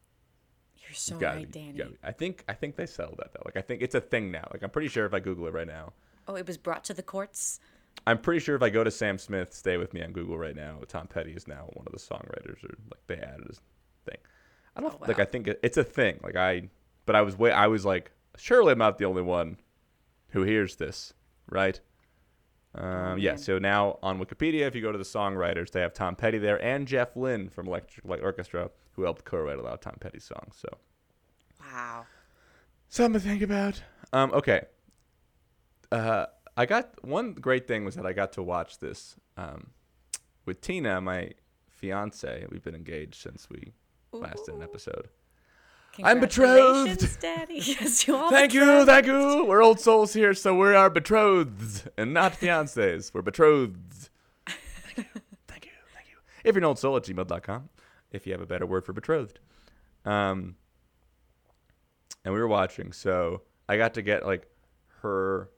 [0.89, 1.77] You're so You right, Danny.
[1.77, 3.43] gotta I think I think they settled that though.
[3.45, 4.47] Like I think it's a thing now.
[4.51, 5.93] Like I'm pretty sure if I Google it right now,
[6.27, 7.59] Oh, it was brought to the courts.
[8.07, 10.55] I'm pretty sure if I go to Sam Smith, stay with me on Google right
[10.55, 13.61] now, Tom Petty is now one of the songwriters, or like they added his
[14.05, 14.17] thing.
[14.75, 15.19] I don't Oh, like.
[15.19, 16.19] I think it, it's a thing.
[16.23, 16.69] Like I,
[17.05, 17.51] but I was way.
[17.51, 19.57] I was like, surely I'm not the only one
[20.29, 21.13] who hears this,
[21.49, 21.79] right?
[22.75, 23.35] Um, yeah.
[23.35, 26.63] So now on Wikipedia, if you go to the songwriters, they have Tom Petty there
[26.63, 30.19] and Jeff Lynne from Electric Light Orchestra, who helped co-write a lot of Tom Petty
[30.19, 30.55] songs.
[30.57, 30.69] So
[31.59, 32.05] Wow.
[32.89, 33.81] Something to think about.
[34.13, 34.61] Um, okay.
[35.91, 36.25] Uh,
[36.57, 39.71] I got one great thing was that I got to watch this um,
[40.45, 41.31] with Tina, my
[41.69, 42.45] fiance.
[42.49, 43.73] We've been engaged since we
[44.11, 45.07] last did an episode.
[46.03, 47.19] I'm betrothed.
[47.19, 47.55] Daddy.
[47.59, 48.29] Yes, you all.
[48.29, 49.45] Thank you, thank you.
[49.45, 53.13] We're old souls here, so we are betrothed and not fiancés.
[53.13, 54.09] We're betrothed.
[54.47, 56.17] Thank you, thank you, thank you.
[56.43, 57.69] If you're an old soul at gmail.com,
[58.11, 59.39] if you have a better word for betrothed.
[60.05, 60.55] Um,
[62.23, 64.47] and we were watching, so I got to get like
[65.01, 65.49] her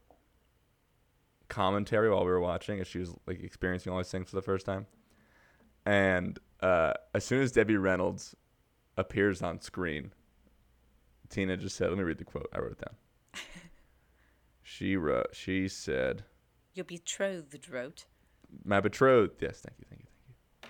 [1.50, 4.42] commentary while we were watching as she was like experiencing all these things for the
[4.42, 4.88] first time.
[5.86, 8.36] And uh, as soon as Debbie Reynolds
[8.98, 10.12] appears on screen,
[11.32, 12.50] Tina just said, "Let me read the quote.
[12.54, 12.96] I wrote it down."
[14.62, 15.30] she wrote.
[15.34, 16.24] She said,
[16.76, 18.06] Your betrothed wrote.
[18.64, 20.30] "My betrothed." Yes, thank you, thank you, thank
[20.64, 20.70] you.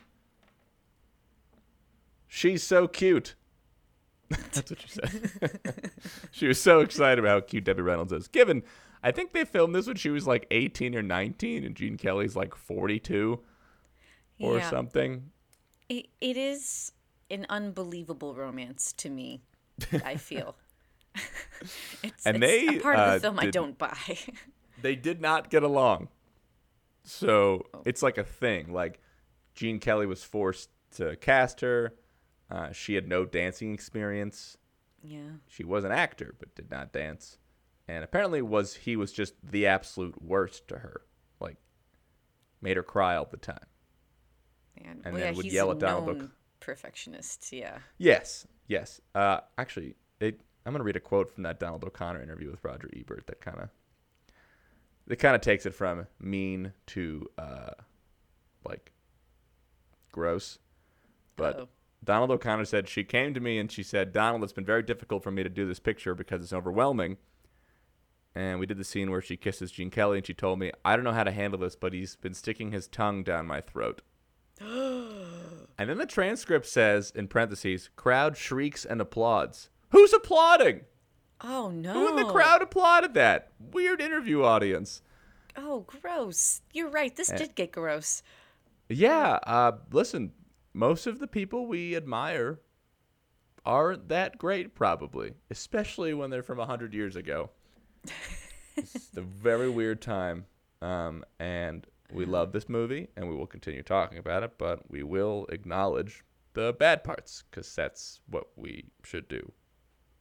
[2.28, 3.36] She's so cute.
[4.30, 5.92] That's what she said.
[6.32, 8.28] she was so excited about how cute Debbie Reynolds is.
[8.30, 8.64] Given,
[9.04, 12.36] I think they filmed this when she was like 18 or 19, and Gene Kelly's
[12.36, 13.40] like 42
[14.40, 14.70] or Yeah.
[14.70, 15.32] something.
[15.90, 16.94] It, it is
[17.30, 19.42] an unbelievable romance to me.
[20.06, 20.56] I feel.
[22.04, 24.18] it's, And it's they, a part of uh, the film I did- don't buy.
[24.82, 26.08] they did not get along.
[27.04, 28.72] So it's like a thing.
[28.74, 29.00] Like
[29.56, 31.94] Gene Kelly was forced to cast her.
[32.50, 34.58] Uh, she had no dancing experience.
[35.04, 35.20] yeah.
[35.48, 37.38] She was an actor, but did not dance.
[37.88, 41.02] And apparently was he was just the absolute worst to her.
[41.40, 41.58] Like
[42.62, 43.66] made her cry all the time.
[44.78, 46.30] And, And well, then yeah, would yell at Donald Duck.
[46.60, 47.52] perfectionist.
[47.52, 47.80] Yeah.
[47.98, 49.02] Yes, yes.
[49.14, 52.90] Uh, actually, it, I'm gonna read a quote from that Donald O'Connor interview with Roger
[52.96, 53.70] Ebert that kind of
[55.08, 57.72] that kind of takes it from mean to uh,
[58.66, 58.92] like
[60.12, 60.60] gross.
[61.36, 61.68] But Uh-oh.
[62.04, 65.24] Donald O'Connor said she came to me and she said, "Donald, it's been very difficult
[65.24, 67.18] for me to do this picture because it's overwhelming."
[68.34, 70.96] And we did the scene where she kisses Gene Kelly, and she told me, "I
[70.96, 74.02] don't know how to handle this, but he's been sticking his tongue down my throat."
[75.82, 80.82] And then the transcript says, in parentheses, "Crowd shrieks and applauds." Who's applauding?
[81.42, 81.94] Oh no.
[81.94, 83.52] Who in the crowd applauded that?
[83.60, 85.02] Weird interview audience.
[85.58, 86.62] Oh, gross.
[86.72, 87.12] You're right.
[87.12, 87.16] Eh.
[87.18, 88.22] This did get gross.
[88.90, 90.34] Yeah, uh, listen,
[90.72, 92.60] most of the people we admire
[93.66, 97.50] aren't that great, probably, especially when they're from 100 years ago.
[98.76, 100.46] it's a very weird time.
[100.80, 105.04] Um, and we love this movie, and we will continue talking about it, but we
[105.04, 109.52] will acknowledge the bad parts because that's what we should do.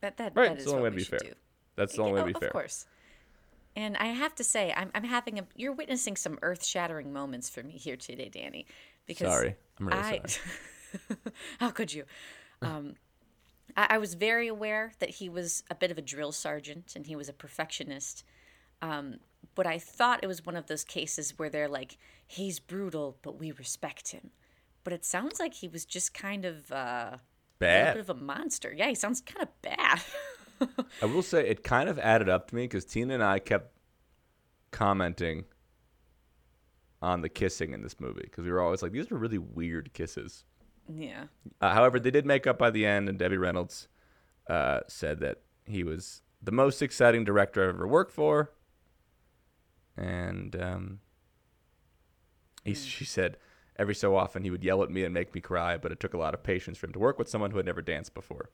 [0.00, 1.18] That that, Right, that is the only way to be fair.
[1.18, 1.33] do.
[1.76, 2.48] That's the only way to be oh, fair.
[2.48, 2.87] Of course.
[3.76, 5.46] And I have to say, I'm, I'm having a.
[5.55, 8.66] You're witnessing some earth-shattering moments for me here today, Danny.
[9.07, 9.57] Because Sorry.
[9.79, 11.18] I'm really I, sorry.
[11.61, 12.05] how could you?
[12.62, 12.94] Um,
[13.76, 17.07] I, I was very aware that he was a bit of a drill sergeant and
[17.07, 18.24] he was a perfectionist.
[18.83, 19.18] Um,
[19.54, 23.38] but I thought it was one of those cases where they're like, he's brutal, but
[23.38, 24.30] we respect him.
[24.84, 27.20] But it sounds like he was just kind of uh, a little
[27.58, 27.94] Bad.
[27.94, 28.72] bit of a monster.
[28.74, 30.00] Yeah, he sounds kind of bad.
[31.02, 33.72] I will say it kind of added up to me because Tina and I kept
[34.70, 35.44] commenting
[37.02, 39.92] on the kissing in this movie because we were always like, these are really weird
[39.94, 40.44] kisses.
[40.88, 41.24] yeah.
[41.60, 43.88] Uh, however, they did make up by the end, and Debbie Reynolds
[44.48, 48.52] uh, said that he was the most exciting director I've ever worked for.
[49.96, 51.00] And um,
[52.64, 53.37] he, she said
[53.76, 56.14] every so often he would yell at me and make me cry, but it took
[56.14, 58.50] a lot of patience for him to work with someone who had never danced before.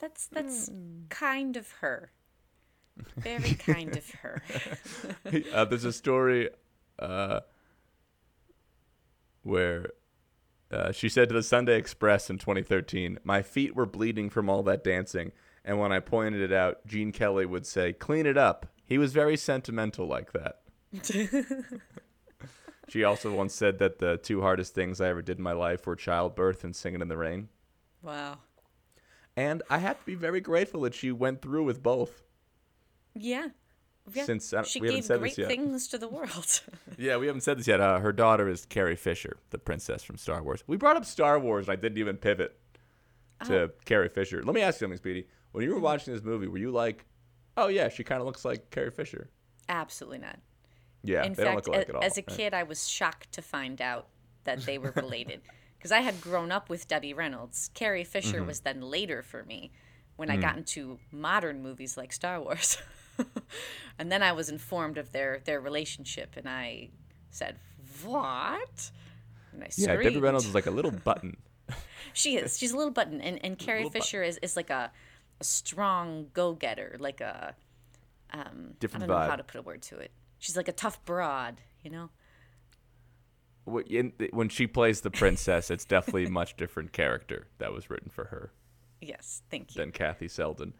[0.00, 1.08] That's that's Mm.
[1.08, 2.12] kind of her.
[3.16, 4.42] Very kind of her.
[5.54, 6.50] uh, there's a story
[6.98, 7.40] uh,
[9.42, 9.90] where
[10.70, 14.62] uh, she said to the Sunday Express in 2013, "My feet were bleeding from all
[14.64, 15.32] that dancing,
[15.64, 19.12] and when I pointed it out, Gene Kelly would say, "Clean it up." He was
[19.12, 20.60] very sentimental like that."
[22.88, 25.86] she also once said that the two hardest things I ever did in my life
[25.86, 27.48] were childbirth and singing in the rain.
[28.02, 28.38] Wow.
[29.36, 32.22] And I have to be very grateful that she went through with both.
[33.14, 33.48] Yeah.
[34.12, 34.24] yeah.
[34.24, 35.48] Since, she gave said great this yet.
[35.48, 36.60] things to the world.
[37.00, 37.80] Yeah, we haven't said this yet.
[37.80, 40.64] Uh, her daughter is Carrie Fisher, the princess from Star Wars.
[40.66, 42.58] We brought up Star Wars, and I didn't even pivot
[43.44, 43.70] to Oh.
[43.84, 44.42] Carrie Fisher.
[44.42, 45.28] Let me ask you something, Speedy.
[45.52, 47.04] When you were watching this movie, were you like,
[47.58, 49.28] "Oh yeah, she kind of looks like Carrie Fisher"?
[49.68, 50.38] Absolutely not.
[51.02, 52.04] Yeah, In they don't fact, look alike a- at all.
[52.04, 54.08] as a kid, I was shocked to find out
[54.44, 55.42] that they were related
[55.78, 57.70] because I had grown up with Debbie Reynolds.
[57.74, 58.46] Carrie Fisher Mm-hmm.
[58.46, 59.70] was then later for me
[60.16, 60.40] when I Mm.
[60.42, 62.78] got into modern movies like Star Wars.
[63.98, 66.90] and then I was informed of their their relationship, and I
[67.30, 67.58] said,
[68.04, 68.90] "What?"
[69.52, 69.88] And I screamed.
[69.88, 70.20] yeah, Debbie.
[70.20, 71.36] Reynolds is like a little button.
[72.14, 72.58] She is.
[72.58, 74.00] She's a little button, and and Carrie button.
[74.00, 74.90] Fisher is, is like a,
[75.40, 77.54] a strong go getter, like a
[78.78, 80.10] Different I don't know how to put a word to it.
[80.38, 82.10] She's like a tough broad, you know.
[83.64, 88.26] When she plays the princess, it's definitely a much different character that was written for
[88.26, 88.52] her.
[89.00, 89.80] Yes, thank you.
[89.80, 90.74] than Kathy Selden.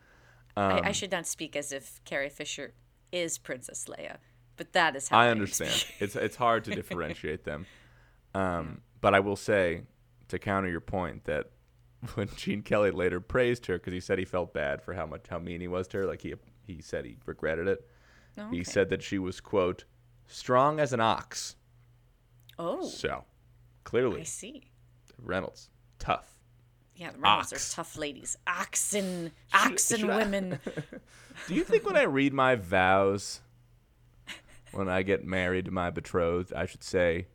[0.56, 2.72] I, Um, I should not speak as if Carrie Fisher
[3.12, 4.16] is Princess Leia,
[4.56, 5.84] but that is how I I understand.
[6.00, 7.66] it's it's hard to differentiate them.
[8.34, 9.82] Um, but I will say,
[10.28, 11.50] to counter your point, that
[12.14, 15.26] when Gene Kelly later praised her because he said he felt bad for how much
[15.28, 16.34] how mean he was to her, like he
[16.66, 17.86] he said he regretted it.
[18.36, 19.84] Oh, He said that she was quote
[20.26, 21.56] strong as an ox.
[22.58, 23.24] "Oh, So
[23.84, 24.64] clearly, I see."
[25.20, 26.38] Reynolds tough.
[26.94, 27.72] Yeah, the Reynolds Ox.
[27.72, 30.58] are tough ladies, oxen, oxen should I- women.
[31.46, 33.40] Do you think when I read my vows,
[34.72, 37.28] when I get married to my betrothed, I should say,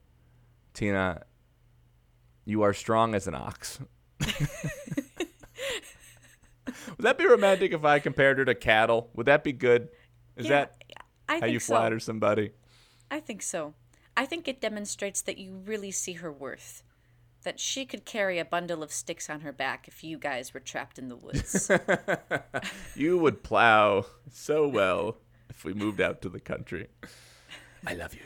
[0.73, 1.23] Tina,
[2.45, 3.79] you are strong as an ox?
[6.65, 9.09] Would that be romantic if I compared her to cattle?
[9.15, 9.89] Would that be good?
[10.37, 10.83] Is Yeah, that
[11.27, 11.73] I how you so.
[11.73, 12.51] flatter somebody?
[13.11, 13.73] I think so.
[14.15, 16.83] I think it demonstrates that you really see her worth.
[17.43, 20.61] That she could carry a bundle of sticks on her back if you guys were
[20.61, 21.69] trapped in the woods.
[22.95, 25.17] You would plow so well
[25.49, 26.87] if we moved out to the country.
[27.85, 28.21] I love you.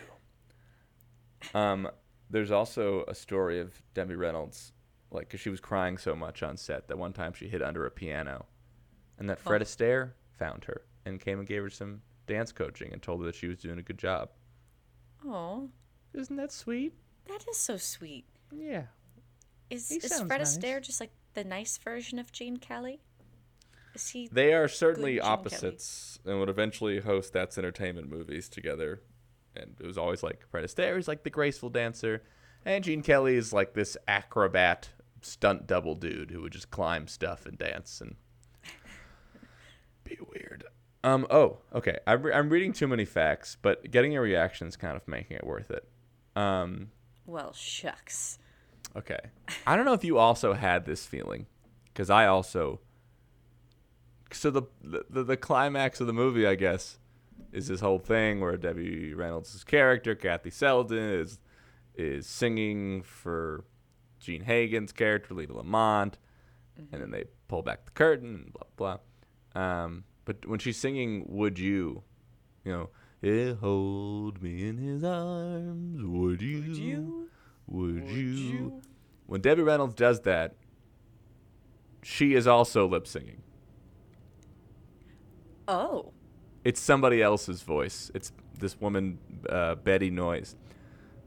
[1.60, 1.90] Um,
[2.30, 4.74] there's also a story of Debbie Reynolds,
[5.12, 7.86] like, cause she was crying so much on set that one time she hid under
[7.86, 8.46] a piano,
[9.17, 13.02] and that Fred Astaire found her and came and gave her some dance coaching and
[13.02, 14.30] told her that she was doing a good job.
[15.26, 15.70] oh,
[16.13, 16.93] Isn't that sweet?
[17.28, 18.26] that is so sweet.
[18.56, 18.84] Yeah.
[19.70, 20.58] Is He is Fred nice.
[20.58, 23.02] Astaire just like the nice version of Gene Kelly?
[23.93, 24.30] Is he?
[24.32, 29.02] They are certainly opposites and would eventually host That's Entertainment movies together.
[29.56, 32.24] And it was always like Fred Astaire is like the graceful dancer,
[32.63, 34.89] and Gene Kelly is like this acrobat
[35.22, 38.16] stunt double dude who would just climb stuff and dance and
[40.04, 40.64] be weird.
[41.04, 41.28] Um.
[41.30, 41.60] Oh.
[41.74, 41.98] Okay.
[42.08, 45.38] I'm, re- I'm reading too many facts, but getting your reaction is kind of making
[45.38, 45.88] it worth it.
[46.36, 46.92] Um.
[47.26, 48.40] Well, shucks.
[48.96, 49.20] Okay.
[49.66, 51.46] I don't know if you also had this feeling,
[51.86, 52.80] because I also.
[54.32, 56.98] So the, the the climax of the movie, I guess,
[57.52, 61.40] is this whole thing where Debbie Reynolds' character, Kathy Selden, is
[61.96, 63.66] is singing for
[64.20, 66.18] Jean Hagen's character, Lina Lamont,
[66.92, 68.98] and then they pull back the curtain, and blah
[69.56, 69.62] blah.
[69.62, 72.04] Um, but when she's singing "Would You,"
[72.64, 72.90] you know,
[73.22, 76.62] "Yeah, hold me in his arms, would you?
[76.62, 77.30] Would you?
[77.68, 78.82] Would, you?
[79.26, 80.56] When Debbie Reynolds does that,
[82.02, 83.42] she is also lip singing.
[85.68, 86.14] Oh,
[86.64, 88.10] It's somebody else's voice.
[88.14, 90.56] It's this woman, uh, Betty Noyes.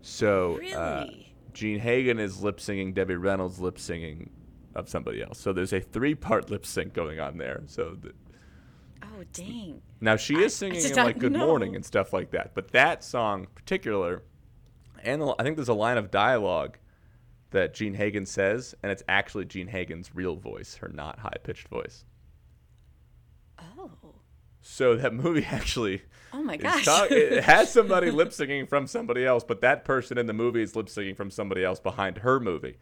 [0.03, 1.29] So uh, really?
[1.54, 4.30] Jean Hagen is lip singing, Debbie Reynolds lip singing
[4.74, 5.38] of somebody else.
[5.38, 7.62] So there's a three part lip sync going on there.
[7.66, 8.14] So th-
[9.02, 9.82] oh, dang.
[10.00, 11.46] now she is singing in like Good know.
[11.46, 12.54] Morning and stuff like that.
[12.54, 14.22] But that song, in particular,
[15.02, 16.78] and the- I think there's a line of dialogue
[17.50, 21.68] that Jean Hagen says, and it's actually Jean Hagen's real voice, her not high pitched
[21.68, 22.04] voice.
[23.58, 23.90] Oh.
[24.60, 26.84] So that movie actually Oh my gosh.
[26.84, 30.62] talk- it has somebody lip syncing from somebody else, but that person in the movie
[30.62, 32.76] is lip syncing from somebody else behind her movie.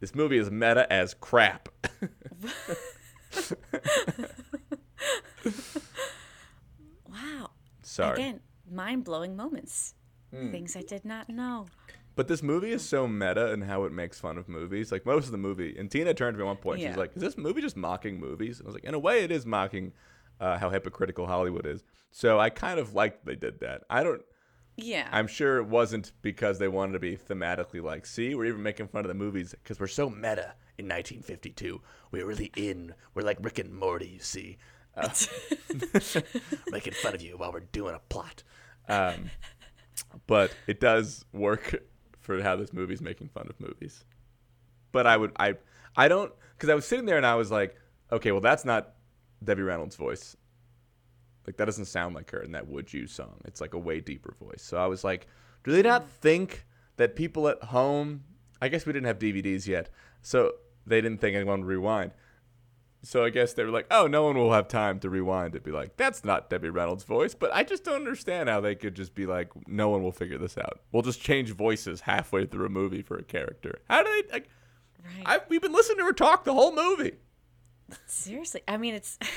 [0.00, 1.68] This movie is meta as crap.
[7.08, 7.50] wow.
[7.82, 8.14] Sorry.
[8.14, 8.40] Again,
[8.70, 9.94] mind blowing moments.
[10.34, 10.50] Hmm.
[10.50, 11.66] Things I did not know.
[12.16, 14.92] But this movie is so meta in how it makes fun of movies.
[14.92, 16.80] Like most of the movie, and Tina turned to me at one point.
[16.80, 16.88] Yeah.
[16.90, 19.24] She's like, "Is this movie just mocking movies?" And I was like, "In a way,
[19.24, 19.92] it is mocking
[20.40, 23.82] uh, how hypocritical Hollywood is." So I kind of liked they did that.
[23.88, 24.22] I don't.
[24.76, 25.08] Yeah.
[25.12, 28.88] I'm sure it wasn't because they wanted to be thematically like, "See, we're even making
[28.88, 32.94] fun of the movies because we're so meta." In 1952, we're really in.
[33.12, 34.56] We're like Rick and Morty, you see,
[34.96, 35.10] uh,
[36.70, 38.42] making fun of you while we're doing a plot.
[38.88, 39.30] Um,
[40.26, 41.82] but it does work
[42.18, 44.04] for how this movie's making fun of movies.
[44.92, 45.54] But I would I
[45.96, 47.76] I don't because I was sitting there and I was like,
[48.12, 48.94] okay, well that's not
[49.42, 50.36] Debbie Reynolds' voice.
[51.46, 53.40] Like that doesn't sound like her in that "Would You" song.
[53.44, 54.62] It's like a way deeper voice.
[54.62, 55.26] So I was like,
[55.64, 58.24] do they not think that people at home?
[58.62, 59.90] I guess we didn't have DVDs yet,
[60.22, 60.52] so
[60.86, 62.12] they didn't think anyone would rewind.
[63.02, 65.64] So I guess they were like, oh, no one will have time to rewind it.
[65.64, 67.34] Be like, that's not Debbie Reynolds' voice.
[67.34, 70.36] But I just don't understand how they could just be like, no one will figure
[70.36, 70.80] this out.
[70.92, 73.78] We'll just change voices halfway through a movie for a character.
[73.88, 74.32] How do they?
[74.32, 74.48] Like,
[75.02, 75.22] right.
[75.24, 77.12] I, we've been listening to her talk the whole movie.
[78.06, 78.62] Seriously.
[78.66, 79.18] I mean, it's.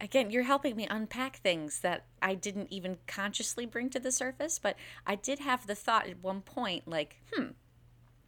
[0.00, 4.58] Again, you're helping me unpack things that I didn't even consciously bring to the surface,
[4.58, 4.76] but
[5.06, 7.50] I did have the thought at one point, like, hmm,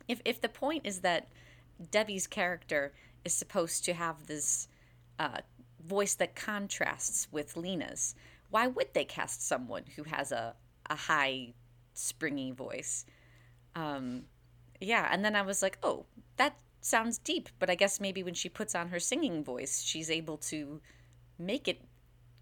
[0.07, 1.29] if if the point is that
[1.91, 2.93] Debbie's character
[3.25, 4.69] is supposed to have this
[5.19, 5.41] uh,
[5.85, 8.15] voice that contrasts with Lina's,
[8.51, 10.55] why would they cast someone who has a
[10.89, 11.53] a high,
[11.95, 13.05] springy voice?
[13.75, 14.23] Um,
[14.81, 16.57] yeah, and then I was like, oh, that
[16.87, 20.37] sounds deep, but I guess maybe when she puts on her singing voice, she's able
[20.39, 20.81] to
[21.39, 21.83] make it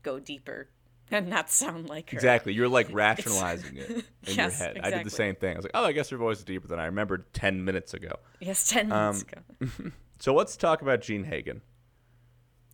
[0.02, 0.68] go deeper
[1.10, 2.14] and not sound like her.
[2.16, 2.52] Exactly.
[2.52, 4.80] You're like rationalizing it in your Yes, head.
[4.82, 5.54] I did the same thing.
[5.54, 7.94] I was like, oh, I guess her voice is deeper than I remembered 10 minutes
[7.94, 8.12] ago.
[8.40, 9.90] Yes, 10 Um, minutes ago.
[10.20, 11.60] So let's talk about Jean Hagen.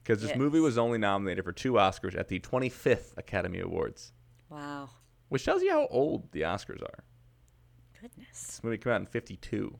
[0.02, 0.38] Because this Yes.
[0.38, 4.12] movie was only nominated for two Oscars at the 25th Academy Awards,
[4.50, 4.90] Wow.
[5.30, 7.02] which tells you how old the Oscars are.
[8.00, 8.28] Goodness.
[8.46, 9.78] This movie came out in 52.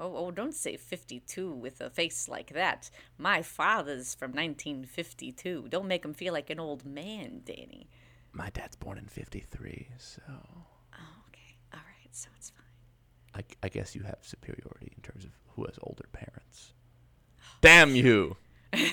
[0.00, 2.88] Oh, oh, don't say 52 with a face like that.
[3.18, 5.66] My father's from 1952.
[5.68, 7.88] Don't make him feel like an old man, Danny.
[8.32, 11.56] My dad's born in 53, so Oh, okay.
[11.74, 13.42] All right, so it's fine.
[13.42, 16.74] I, I guess you have superiority in terms of who has older parents.
[17.60, 18.36] Damn you!
[18.72, 18.86] At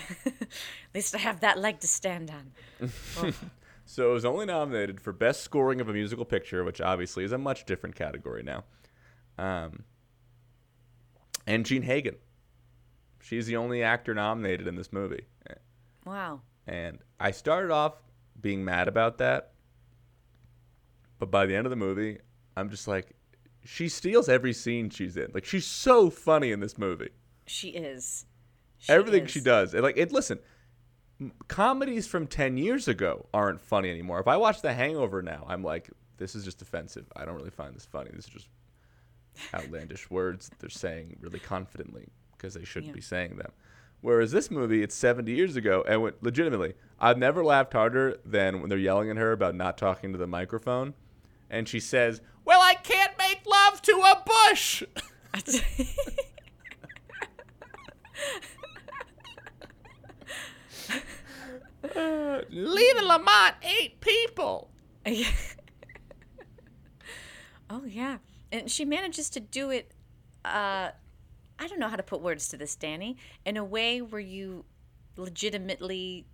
[0.94, 3.32] least I have that leg to stand on.
[3.86, 7.32] So it was only nominated for Best Scoring of a Musical Picture, which obviously is
[7.32, 8.64] a much different category now.
[9.38, 9.84] Um,
[11.48, 12.16] and Jean Hagen.
[13.22, 15.26] She's the only actor nominated in this movie.
[16.06, 16.42] Wow.
[16.68, 17.96] And I started off
[18.40, 19.52] being mad about that.
[21.18, 22.20] But by the end of the movie,
[22.56, 23.16] I'm just like,
[23.64, 25.32] she steals every scene she's in.
[25.34, 27.10] Like, she's so funny in this movie.
[27.48, 28.26] She is.
[28.78, 29.74] She Everything she does.
[29.74, 30.40] And like, it, listen,
[31.48, 34.20] comedies from 10 years ago aren't funny anymore.
[34.20, 37.06] If I watch The Hangover now, I'm like, this is just offensive.
[37.16, 38.12] I don't really find this funny.
[38.14, 38.50] This is just
[39.54, 42.08] outlandish words that they're saying really confidently
[42.38, 42.96] because they shouldn't Yeah.
[42.96, 43.52] be saying them.
[44.02, 48.60] Whereas this movie, it's 70 years ago, and when, legitimately, I've never laughed harder than
[48.62, 50.94] when they're yelling at her about not talking to the microphone,
[51.50, 54.84] and she says, "Well, I can't make love to a bush."
[61.96, 64.70] Uh, Lamont ate people.
[67.70, 68.18] oh yeah,
[68.52, 69.92] and she manages to do it.
[70.44, 70.92] Uh,
[71.58, 73.18] I don't know how to put words to this, Danny.
[73.46, 74.66] In a way where you
[75.18, 76.26] legitimately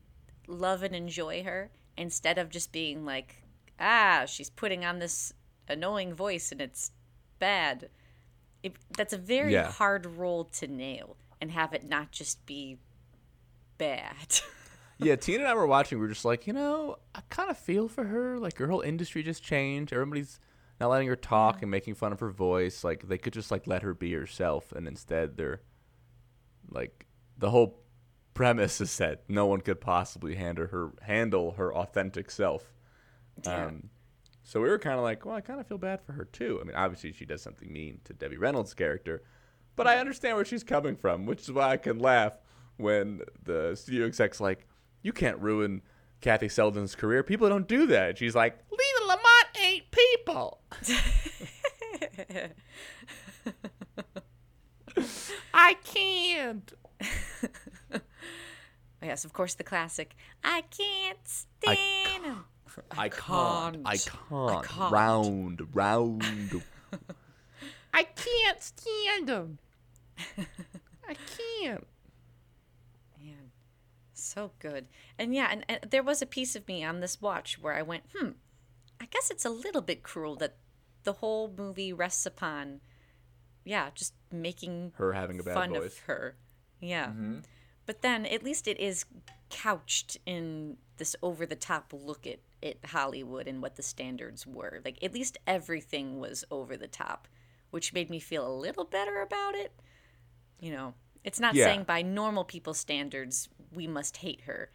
[0.48, 3.44] love and enjoy her instead of just being like,
[3.80, 5.34] ah, she's putting on this
[5.68, 6.92] annoying voice and it's
[7.40, 7.90] bad.
[8.64, 9.72] It, that's a very Yeah.
[9.72, 12.78] hard role to nail and have it not just be
[13.78, 14.40] bad.
[15.04, 15.98] Yeah, Tina and I were watching.
[15.98, 18.38] We were just like, you know, I kind of feel for her.
[18.38, 19.92] Like her whole industry just changed.
[19.92, 20.40] Everybody's
[20.82, 22.84] not letting her talk and making fun of her voice.
[22.84, 25.62] Like they could just like let her be herself, and instead they're
[26.70, 27.06] like
[27.38, 27.84] the whole
[28.34, 32.74] premise is that no one could possibly handle her handle her authentic self.
[33.46, 33.68] Yeah.
[33.68, 33.90] Um,
[34.44, 36.58] so we were kind of like, well, I kind of feel bad for her too.
[36.60, 39.22] I mean, obviously she does something mean to Debbie Reynolds' character,
[39.76, 42.34] but I understand where she's coming from, which is why I can laugh
[42.78, 44.68] when the studio exec's like,
[45.04, 45.84] "You can't ruin
[46.22, 47.22] Kathy Selden's career.
[47.22, 48.91] People don't do that." And she's like, "Lina Lamont ain't
[49.92, 50.62] people."
[55.54, 56.74] I can't.
[59.02, 60.16] yes, of course, the classic.
[60.44, 62.46] I can't stand him.
[62.92, 63.78] I can't.
[63.86, 64.30] I can't.
[64.30, 64.66] can't.
[64.66, 64.92] can't.
[64.92, 66.64] Round, round.
[67.94, 69.60] I can't stand him.
[71.08, 71.88] I can't.
[73.20, 73.52] Man,
[74.14, 74.88] so good.
[75.18, 77.82] And yeah, and, and there was a piece of me on this watch where I
[77.82, 78.30] went, hmm,
[79.02, 80.58] I guess it's a little bit cruel that
[81.04, 82.82] the whole movie rests upon,
[83.66, 85.86] yeah, just making Her having a bad fun voice.
[85.86, 86.36] of her.
[86.80, 87.08] Yeah.
[87.08, 87.40] Mm-hmm.
[87.88, 89.06] But then at least it is
[89.50, 94.82] couched in this over the top look at, at Hollywood and what the standards were.
[94.86, 97.28] Like, at least everything was over the top,
[97.72, 99.74] which made me feel a little better about it.
[100.60, 100.94] You know,
[101.24, 101.66] it's not Yeah.
[101.66, 104.70] saying by normal people's standards we must hate her.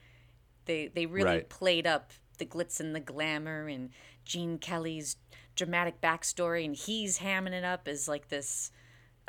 [0.64, 1.48] They they really Right.
[1.48, 3.90] played up the glitz and the glamour and
[4.24, 5.16] Gene Kelly's
[5.54, 8.70] dramatic backstory, and he's hamming it up as like this.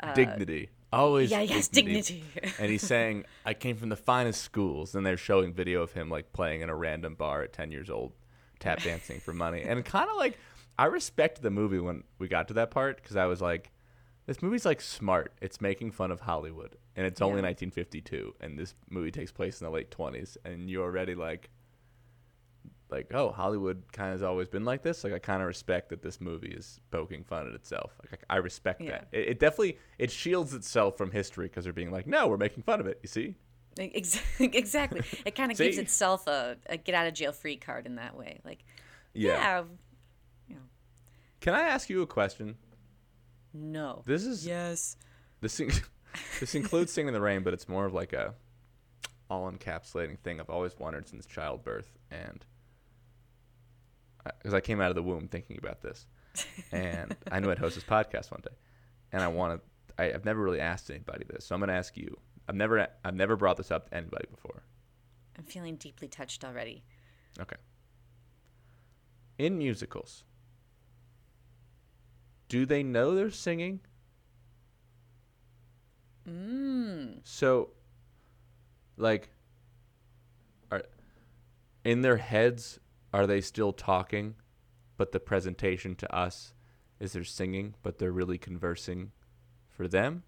[0.00, 0.70] Uh, dignity.
[0.92, 1.30] Always.
[1.30, 2.24] Yeah, yes, dignity.
[2.58, 4.94] and he's saying, I came from the finest schools.
[4.94, 7.90] And they're showing video of him like playing in a random bar at 10 years
[7.90, 8.12] old,
[8.58, 9.62] tap dancing for money.
[9.62, 10.38] And kind of like,
[10.78, 13.70] I respected the movie when we got to that part because I was like,
[14.26, 15.32] this movie's like smart.
[15.42, 16.76] It's making fun of Hollywood.
[16.96, 17.48] And it's only Yeah.
[17.48, 18.34] 1952.
[18.40, 20.36] And this movie takes place in the late 20s.
[20.44, 21.50] And you're already like,
[22.90, 25.04] like, oh, Hollywood kind of has always been like this.
[25.04, 27.92] Like, I kind of respect that this movie is poking fun at itself.
[28.02, 28.90] Like, I I respect Yeah.
[28.90, 29.08] that.
[29.12, 32.62] It, it definitely it shields itself from history because they're being like, no, we're making
[32.62, 32.98] fun of it.
[33.02, 33.34] You see?
[34.40, 35.02] Exactly.
[35.24, 38.16] It kind of gives itself a, a get out of jail free card in that
[38.16, 38.40] way.
[38.44, 38.64] Like,
[39.14, 39.64] Yeah.
[40.48, 40.56] yeah,
[41.40, 42.56] Can I ask you a question?
[43.54, 44.02] no.
[44.04, 44.96] This is yes.
[45.40, 45.70] this in-
[46.40, 48.34] this includes singing in the rain, but it's more of like a
[49.30, 52.44] all encapsulating thing I've always wondered since childbirth, and
[54.24, 56.06] because I came out of the womb thinking about this,
[56.72, 58.54] and I knew I'd host this podcast one day,
[59.12, 59.60] and I wanted
[59.98, 62.16] I, I've never really asked anybody this, so I'm gonna ask you.
[62.48, 64.62] I've never I've never brought this up to anybody before.
[65.36, 66.82] I'm feeling deeply touched already.
[67.38, 67.56] Okay.
[69.38, 70.24] In musicals,
[72.48, 73.80] do they know they're singing?
[76.28, 77.20] Mm.
[77.22, 77.70] So,
[78.96, 79.30] like,
[80.70, 80.82] are
[81.84, 82.80] in their heads
[83.12, 84.34] are they still talking,
[84.96, 86.54] but the presentation to us
[87.00, 89.12] is they're singing, but they're really conversing
[89.68, 90.24] for them,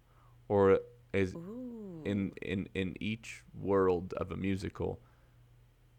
[0.49, 0.81] or
[1.13, 2.03] is Ooh.
[2.05, 5.01] in in in each world of a musical,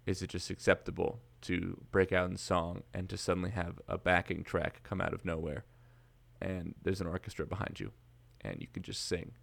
[0.05, 4.43] is it just acceptable to break out in song and to suddenly have a backing
[4.43, 5.65] track come out of nowhere,
[6.41, 7.91] and there's an orchestra behind you,
[8.41, 9.33] and you can just sing?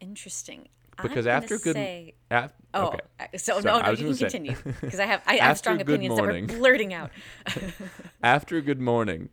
[0.00, 0.68] Interesting.
[1.02, 2.98] Because after good, say, af- oh, okay.
[3.36, 5.80] so, So no, I no, you can say- continue because I have I have strong
[5.80, 6.46] opinions Morning.
[6.46, 7.10] that we're blurting out.
[8.22, 9.28] after Good Morning,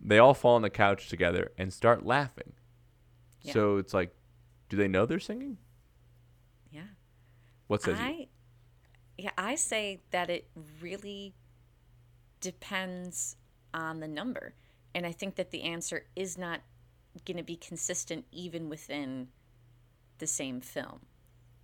[0.00, 2.52] they all fall on the couch together and start laughing.
[3.42, 3.52] Yeah.
[3.52, 4.14] So it's like,
[4.68, 5.58] do they know they're singing?
[6.70, 6.82] yeah.
[7.68, 8.26] What says you?
[9.18, 10.48] Yeah, I say that it
[10.80, 11.34] really
[12.40, 13.36] depends
[13.72, 14.54] on the number.
[14.94, 16.60] And I think that the answer is not
[17.24, 19.28] going to be consistent even within
[20.18, 21.00] the same film.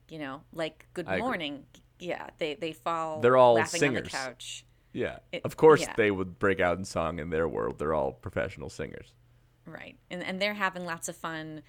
[0.09, 1.23] You know, like Good I agree.
[1.23, 1.65] Morning,
[1.99, 4.13] yeah, they they fall They're all laughing on the singers.
[4.13, 4.65] couch.
[4.93, 5.19] Yeah.
[5.33, 5.95] It- of course yeah.
[5.97, 7.79] they would break out in song in their world.
[7.79, 9.13] They're all professional singers.
[9.65, 9.97] Right.
[10.11, 11.63] And and they're having lots of fun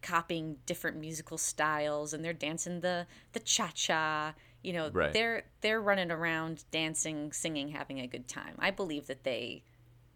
[0.00, 5.12] copying different musical styles and they're dancing the the cha-cha, you know, Right.
[5.12, 8.54] they're they're running around dancing, singing, having a good time.
[8.60, 9.64] I believe that they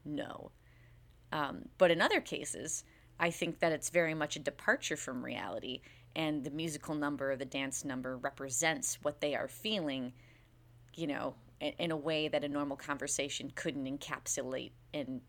[0.04, 0.52] know.
[1.32, 2.84] Um, but in other cases,
[3.18, 5.80] I think that it's very much a departure from reality
[6.14, 10.12] and the musical number or the dance number represents what they are feeling,
[10.94, 15.22] you know, in, in a way that a normal conversation couldn't encapsulate and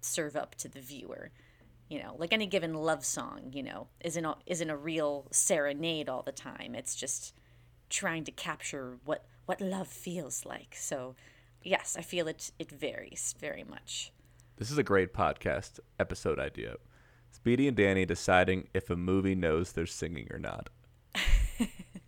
[0.00, 1.30] serve up to the viewer.
[1.88, 6.08] You know, like any given love song, you know, isn't a, isn't a real serenade
[6.08, 6.74] all the time.
[6.76, 7.34] It's just
[7.88, 10.76] trying to capture what what love feels like.
[10.78, 11.16] So,
[11.64, 14.12] yes, I feel it it varies very much.
[14.56, 16.76] This is a great podcast episode idea.
[17.30, 20.68] Speedy and Danny deciding if a movie knows they're singing or not.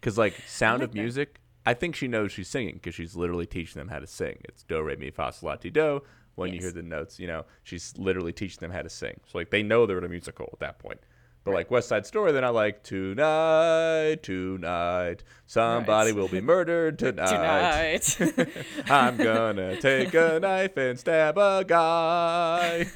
[0.01, 1.01] Because, like, Sound like of that.
[1.01, 4.41] Music, I think she knows she's singing because she's literally teaching them how to sing.
[4.47, 6.03] It's do, re, mi, fa, sol, la, ti, do.
[6.35, 9.21] When you hear the notes, you know, she's literally teaching them how to sing.
[9.31, 10.99] So, like, they know they're in a musical at that point.
[11.45, 16.17] But, like, West Side Story, they're not like, tonight, tonight, somebody Right.
[16.21, 18.03] will be murdered tonight.
[18.03, 18.49] Tonight.
[18.91, 22.87] I'm gonna take a knife and stab a guy.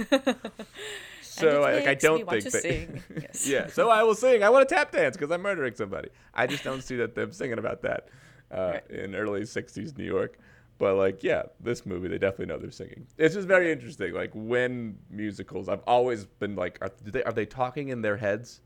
[1.36, 3.02] So I, like, I don't think sing.
[3.20, 3.46] Yes.
[3.46, 3.66] yeah.
[3.68, 4.42] So I will sing.
[4.42, 6.08] I want to tap dance because I'm murdering somebody.
[6.34, 8.08] I just don't see that them singing about that
[8.50, 8.90] uh, Right.
[8.90, 10.38] in early '60s New York.
[10.78, 13.06] But like, yeah, this movie they definitely know they're singing.
[13.16, 14.12] It's just very interesting.
[14.12, 18.60] Like when musicals, I've always been like, are they are they talking in their heads,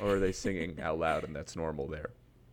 [0.00, 2.10] or are they singing out loud and that's normal there?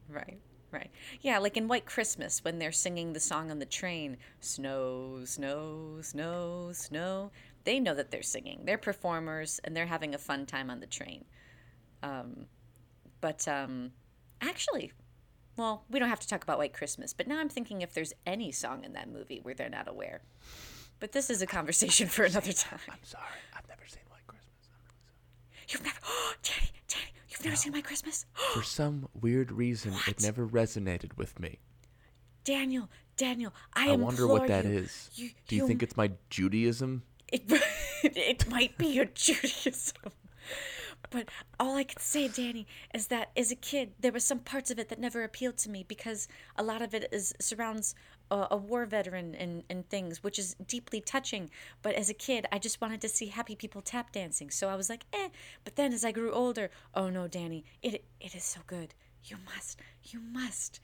[0.09, 0.39] Right,
[0.71, 0.89] right.
[1.21, 5.99] Yeah, like in White Christmas when they're singing the song on the train, snow, snow,
[6.01, 7.32] snow, snow.
[7.64, 8.61] They know that they're singing.
[8.66, 11.26] They're performers and they're having a fun time on the train.
[12.01, 12.47] Um,
[13.22, 13.91] but um,
[14.41, 14.91] actually,
[15.55, 18.14] well, we don't have to talk about White Christmas, but now I'm thinking if there's
[18.26, 20.22] any song in that movie where they're not aware.
[20.99, 22.80] But this is a conversation for another time.
[22.89, 23.24] I'm sorry,
[23.55, 24.70] I've never seen White Christmas.
[25.70, 25.99] You've never,
[26.43, 28.26] Danny, Danny, you've never seen White Christmas?
[28.53, 30.07] For some weird reason, What?
[30.09, 31.59] it never resonated with me.
[32.43, 35.09] Daniel, Daniel, I, I wonder what that implore is.
[35.16, 35.26] you.
[35.28, 37.03] You, Do you think it's my Judaism?
[37.34, 37.64] It,
[38.04, 40.12] it might be your Judaism.
[41.10, 41.30] But
[41.60, 44.80] all I can say, Danny, is that as a kid, there were some parts of
[44.80, 47.94] it that never appealed to me because a lot of it is surrounds
[48.32, 51.52] a, a war veteran and, and things, which is deeply touching.
[51.84, 54.76] But as a kid, I just wanted to see happy people tap dancing, so I
[54.76, 55.30] was like, eh.
[55.64, 58.96] But then as I grew older, oh no, Danny, it it is so good.
[59.24, 60.80] You must, you must.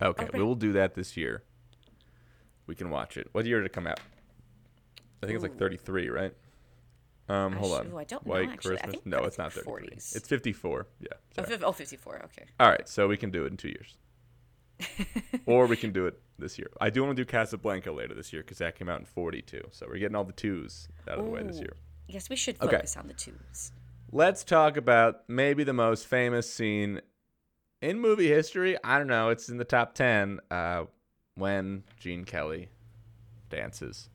[0.00, 0.34] Okay, Alright.
[0.34, 1.42] we will do that this year.
[2.66, 3.28] We can watch it.
[3.32, 4.00] What year did it come out?
[5.22, 6.34] I think it's like 33, right?
[7.28, 7.86] Um, hold on.
[7.92, 8.76] ooh, I don't know, White actually.
[8.78, 8.92] I Christmas.
[9.02, 9.96] think- no, it's not think 33.
[9.96, 10.16] 40s.
[10.16, 10.86] It's 54.
[11.00, 11.08] Yeah.
[11.38, 12.44] Oh, oh, 54, okay.
[12.58, 13.96] All right, so we can do it in two years,
[15.46, 16.68] or we can do it this year.
[16.80, 19.62] I do want to do Casablanca later this year because that came out in 42.
[19.70, 21.76] So we're getting all the twos out of the way this year.
[22.08, 22.76] Yes, we should Okay.
[22.76, 23.72] focus on the twos.
[24.10, 27.00] Let's talk about maybe the most famous scene
[27.80, 28.76] in movie history.
[28.84, 29.30] I don't know.
[29.30, 30.84] It's in the top 10 uh,
[31.36, 32.68] when Gene Kelly
[33.48, 34.10] dances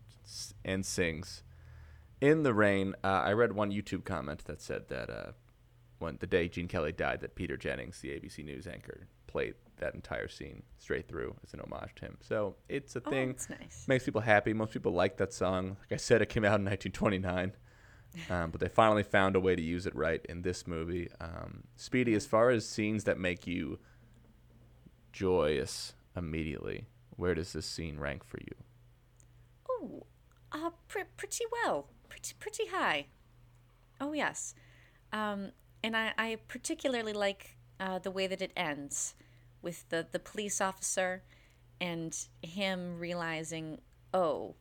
[0.65, 1.43] and sings
[2.21, 2.95] in the rain.
[3.03, 5.32] Uh, I read one YouTube comment that said that uh,
[5.99, 9.93] when the day Gene Kelly died, that Peter Jennings, the ABC News anchor, played that
[9.93, 12.17] entire scene straight through as an homage to him.
[12.21, 13.86] So it's a Oh, thing that's nice.
[13.88, 14.53] makes people happy.
[14.53, 15.78] Most people like that song.
[15.80, 17.53] Like I said, it came out in 1929.
[18.32, 21.07] Um, but they finally found a way to use it right in this movie.
[21.21, 23.78] Um, Speedy, as far as scenes that make you
[25.11, 28.55] joyous immediately, where does this scene rank for you?
[29.69, 30.03] Oh,
[30.51, 31.87] uh, pr- pretty well.
[32.09, 33.07] Pretty, pretty high.
[33.99, 34.53] Oh, yes.
[35.11, 35.51] Um,
[35.83, 39.15] and I, I particularly like uh, the way that it ends
[39.61, 41.23] with the, the police officer
[41.79, 43.79] and him realizing,
[44.13, 44.55] oh,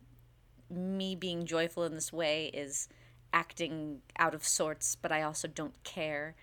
[0.70, 2.88] me being joyful in this way is
[3.32, 6.34] acting out of sorts, but I also don't care.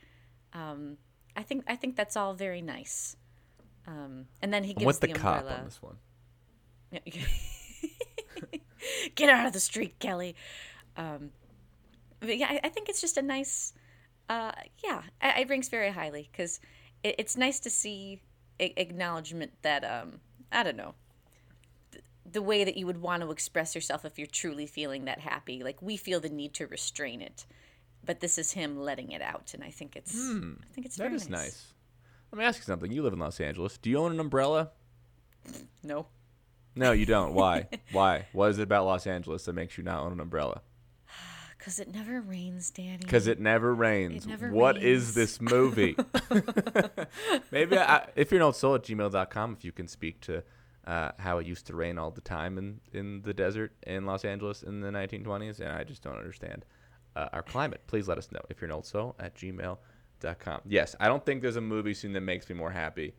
[0.54, 0.98] Um,
[1.36, 3.16] I think I think that's all very nice.
[3.88, 5.60] Um, and then he gives What's the, the, cop umbrella.
[5.60, 5.98] on this one?
[9.16, 10.36] Get out of the street, Kelly.
[10.98, 11.32] Um,
[12.20, 13.74] but yeah, I, I think it's just a nice.
[14.30, 14.52] Uh,
[14.84, 16.60] yeah, I- it ranks very highly because
[17.04, 18.22] it, it's nice to see
[18.60, 20.20] a- acknowledgement that um,
[20.52, 20.94] I don't know
[21.92, 25.20] th- the way that you would want to express yourself if you're truly feeling that
[25.20, 25.64] happy.
[25.64, 27.46] Like we feel the need to restrain it,
[28.06, 31.04] but this is him letting it out, and I think it's I think it's That
[31.06, 31.68] very is nice.
[32.32, 32.92] Let me ask you something.
[32.92, 33.78] You live in Los Angeles.
[33.78, 34.72] Do you own an umbrella?
[35.84, 36.08] No,
[36.76, 37.34] No, you don't.
[37.34, 37.68] Why?
[37.92, 38.26] Why?
[38.34, 40.62] What is it about Los Angeles that makes you not own an umbrella?
[41.64, 42.98] because it never rains, Danny.
[42.98, 44.26] Because it never rains.
[44.26, 45.14] It never What is rains.
[45.14, 45.96] this movie?
[47.52, 50.44] Maybe I, if you're an old soul at gmail.com, if you can speak to
[50.86, 54.26] uh, how it used to rain all the time in, in the desert in Los
[54.26, 56.66] Angeles in the 1920s, and I just don't understand
[57.16, 57.80] uh, our climate.
[57.88, 60.62] Please let us know if you're an old soul at gmail.com.
[60.66, 63.14] Yes, I don't think there's a movie scene that makes me more happy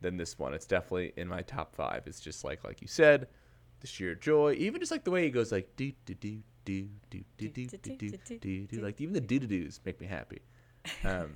[0.00, 0.54] than this one.
[0.54, 2.02] It's definitely in my top five.
[2.06, 3.28] It's just like like you said,
[3.80, 6.88] the sheer joy, even just like the way he goes like do do do do
[7.10, 10.06] do do do do do do do like even the do do do's make me
[10.06, 10.40] happy.
[11.04, 11.32] Um,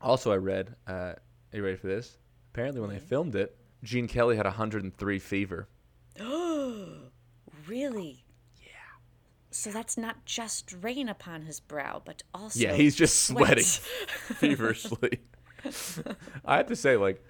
[0.00, 0.74] also, I read.
[0.86, 1.16] Uh, are
[1.52, 2.18] you ready for this?
[2.52, 5.68] Apparently, when they filmed it, Gene Kelly had 103 fever.
[6.20, 6.86] Oh,
[7.66, 8.24] really?
[8.60, 8.68] Yeah.
[9.50, 14.10] So that's not just rain upon his brow, but also Yeah, he's just sweating sweat.
[14.38, 15.20] feverishly.
[16.44, 17.22] I have to say, like,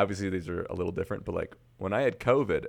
[0.00, 2.66] obviously these are a little different, but like when I had COVID,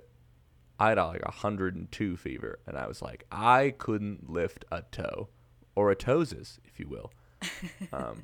[0.80, 5.30] I had like 102 fever, and I was like, I couldn't lift a toe,
[5.76, 7.12] or a toeses, if you will.
[7.92, 8.24] Um,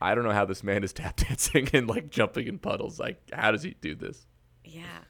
[0.00, 2.98] I don't know how this man is tap dancing and like jumping in puddles.
[2.98, 4.26] Like, how does he do this?
[4.64, 5.04] Yeah.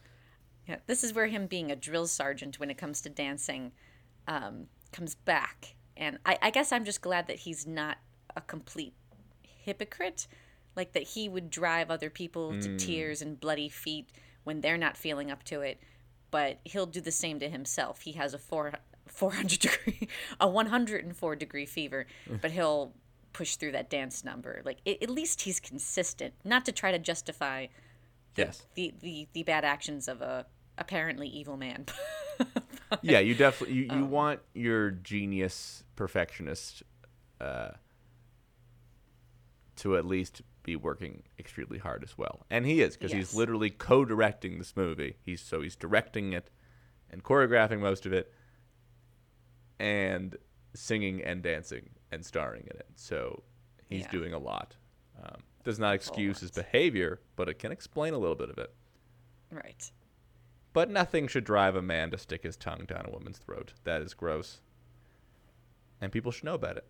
[0.66, 0.76] Yeah.
[0.87, 3.72] This is where him being a drill sergeant when it comes to dancing
[4.28, 5.74] um, comes back.
[5.97, 7.99] And I, I guess I'm just glad that he's not
[8.37, 8.95] a complete
[9.43, 10.26] hypocrite.
[10.77, 14.11] Like that he would drive other people to tears and bloody feet
[14.45, 15.81] when they're not feeling up to it.
[16.31, 18.03] But he'll do the same to himself.
[18.03, 18.74] He has a four,
[19.07, 20.09] 400 degree,
[20.39, 22.07] a 104 degree fever,
[22.43, 22.93] but he'll
[23.33, 24.61] push through that dance number.
[24.64, 27.66] Like a- at least he's consistent, not to try to justify
[28.37, 28.66] Yes.
[28.74, 30.45] the the, the bad actions of a
[30.77, 31.87] apparently evil man.
[33.03, 36.83] yeah, you definitely you, you want your genius perfectionist
[37.41, 37.70] uh,
[39.77, 43.71] to at least be working extremely hard as well, and he is because he's literally
[43.71, 45.17] co-directing this movie.
[45.23, 46.51] He's so he's directing it
[47.11, 48.33] and choreographing most of it,
[49.79, 50.37] and
[50.75, 52.89] singing and dancing and starring in it.
[52.97, 53.43] So
[53.89, 54.11] he's Yeah.
[54.11, 54.77] doing a lot.
[55.23, 58.75] Um, does not excuse his behavior, but it can explain a little bit of it.
[59.51, 59.91] right.
[60.73, 63.73] But nothing should drive a man to stick his tongue down a woman's throat.
[63.85, 64.61] That is gross.
[66.01, 66.87] And people should know about it.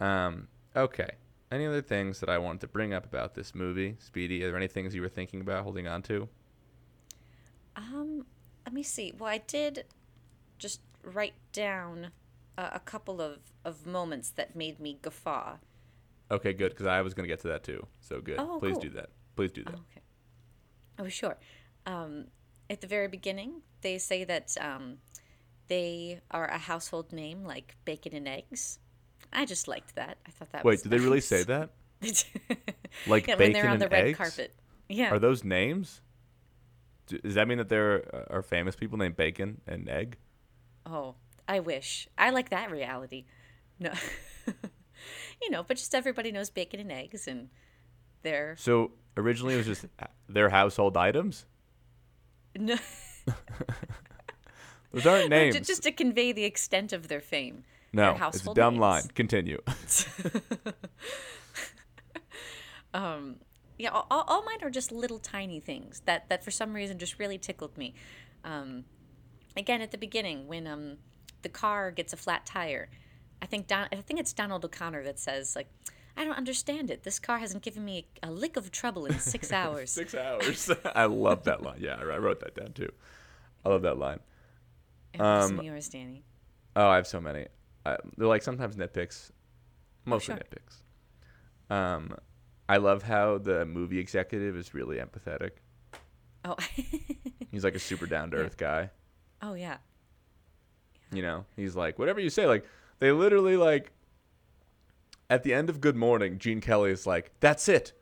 [0.00, 1.10] Um, okay.
[1.50, 3.96] Any other things that I wanted to bring up about this movie?
[3.98, 6.28] Speedy, are there any things you were thinking about holding on to?
[7.76, 8.26] Um,
[8.64, 9.12] let me see.
[9.16, 9.84] Well, I did
[10.58, 12.10] just write down
[12.58, 15.56] uh, a couple of of moments that made me guffaw.
[16.30, 17.86] Okay, good, because I was going to get to that too.
[18.00, 18.40] So good.
[18.40, 18.80] Oh, Please cool.
[18.82, 19.10] do that.
[19.36, 19.74] Please do that.
[19.74, 20.02] Okay.
[20.98, 21.36] Oh, sure.
[21.84, 22.26] Um,
[22.68, 24.98] at the very beginning, they say that um,
[25.68, 28.80] they are a household name like bacon and eggs.
[29.32, 30.18] I just liked that.
[30.26, 31.70] I thought that Wait, did they really say that?
[33.06, 34.16] Like yeah, when bacon they're on and the red eggs?
[34.18, 34.54] carpet.
[34.88, 35.10] Yeah.
[35.12, 36.00] Are those names?
[37.06, 40.16] Does that mean that there are famous people named Bacon and Egg?
[40.84, 41.14] Oh,
[41.46, 42.08] I wish.
[42.18, 43.24] I like that reality.
[43.78, 43.92] No.
[45.42, 47.48] you know, but just everybody knows bacon and eggs and
[48.22, 49.84] they're So originally it was just
[50.28, 51.46] their household items?
[52.58, 52.76] no,
[54.92, 55.60] Those aren't names.
[55.66, 57.64] just to convey the extent of their fame.
[57.96, 58.80] No, it's a dumb names.
[58.80, 59.02] line.
[59.14, 59.60] Continue.
[63.78, 67.18] Yeah, all, all mine are just little tiny things that that for some reason just
[67.18, 67.94] really tickled me.
[68.42, 68.84] Um,
[69.54, 70.96] again, at the beginning when um
[71.42, 72.88] the car gets a flat tire,
[73.42, 75.68] I think Don I think it's Donald O'Connor that says like.
[76.18, 77.02] I don't understand it.
[77.02, 79.90] This car hasn't given me a, a lick of trouble in six hours.
[79.90, 80.70] Six hours.
[80.94, 81.76] I love that line.
[81.78, 82.90] Yeah, I wrote that down too.
[83.66, 84.20] I love that line.
[85.12, 86.24] And Um, yours, Danny?
[86.74, 87.48] Oh, I have so many.
[87.86, 89.30] Uh, they're like sometimes nitpicks,
[90.04, 90.42] mostly sure.
[90.42, 91.74] nitpicks.
[91.74, 92.16] Um,
[92.68, 95.50] I love how the movie executive is really empathetic.
[96.44, 96.56] Oh.
[97.52, 98.90] He's like a super down to earth guy.
[99.40, 99.78] oh yeah.
[101.12, 102.46] You know, he's like, whatever you say.
[102.46, 102.66] Like,
[102.98, 103.92] they literally like,
[105.30, 107.92] at the end of Good Morning, Gene Kelly is like, that's it.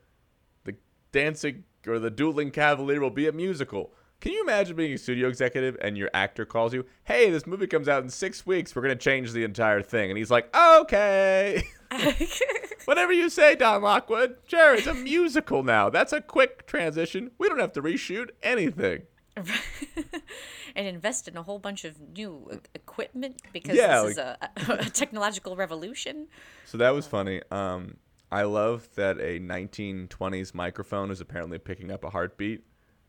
[0.63, 0.75] The
[1.11, 3.93] dancing or the dueling cavalier will be a musical.
[4.25, 7.67] Can you imagine being a studio executive and your actor calls you, hey, this movie
[7.67, 8.75] comes out in six weeks.
[8.75, 10.09] We're going to change the entire thing.
[10.09, 11.63] And he's like, okay.
[12.85, 14.37] Whatever you say, Don Lockwood.
[14.47, 15.91] Sure, it's a musical now.
[15.91, 17.29] That's a quick transition.
[17.37, 19.03] We don't have to reshoot anything.
[20.75, 24.37] and invest in a whole bunch of new equipment because Yeah, this is a,
[24.69, 26.29] a technological revolution.
[26.65, 27.43] So that was funny.
[27.51, 27.97] Um,
[28.31, 32.63] I love that a 1920s microphone is apparently picking up a heartbeat.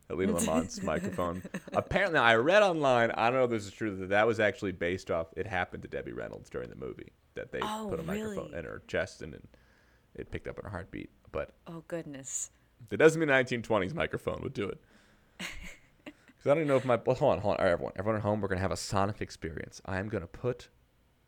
[0.09, 1.43] That Lina Lamont's microphone.
[1.73, 3.11] Apparently, I read online.
[3.13, 3.97] I don't know if this is true.
[3.97, 5.27] That that was actually based off.
[5.37, 7.13] It happened to Debbie Reynolds during the movie.
[7.35, 9.47] That they Oh, put a microphone in her chest and, and
[10.15, 11.11] it picked up on her heartbeat.
[11.33, 12.51] But Oh goodness.
[12.89, 14.81] that doesn't mean 1920s microphone would do it.
[16.05, 17.01] Because I don't even know if my.
[17.05, 17.59] Well, hold on, hold on.
[17.61, 17.93] All right, everyone.
[17.97, 19.81] Everyone at home, we're going to have a sonic experience.
[19.85, 20.69] I am going to put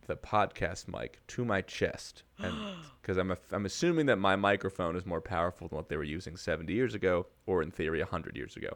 [0.09, 2.25] the podcast mic to my chest.
[3.01, 6.37] Because I'm, I'm assuming that my microphone is more powerful than what they were using
[6.37, 8.69] 70 years ago, or in theory, 100 years ago.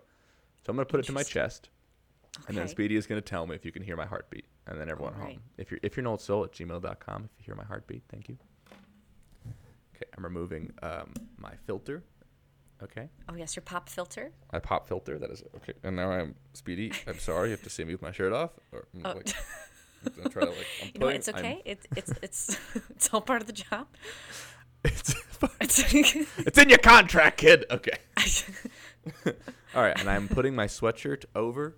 [0.64, 1.68] So I'm going to put it to my chest.
[2.48, 4.46] And then Speedy is going to tell me if you can hear my heartbeat.
[4.66, 5.34] And then everyone at Alright.
[5.34, 5.42] home.
[5.58, 8.30] If you're, if you're an old soul at gmail.com, if you hear my heartbeat, thank
[8.30, 8.38] you.
[9.94, 12.02] Okay, I'm removing um, my filter.
[12.82, 13.10] Okay.
[13.28, 14.32] Oh yes, your pop filter.
[14.50, 15.18] My pop filter.
[15.18, 15.74] That is okay.
[15.84, 16.90] And now I'm Speedy.
[17.06, 17.48] I'm sorry.
[17.48, 18.50] You have to see me with my shirt off.
[18.72, 19.12] Or, Oh.
[19.12, 19.28] like,
[20.06, 20.66] I'm gonna like.
[20.82, 21.62] I'm You know It's I'm- okay.
[21.64, 22.58] It's it's it's
[22.90, 23.86] it's all part of the job.
[24.84, 25.14] It's.
[25.58, 27.64] It's in your contract, kid.
[27.70, 27.96] Okay.
[29.74, 29.98] All right.
[29.98, 31.76] And I'm putting my sweatshirt over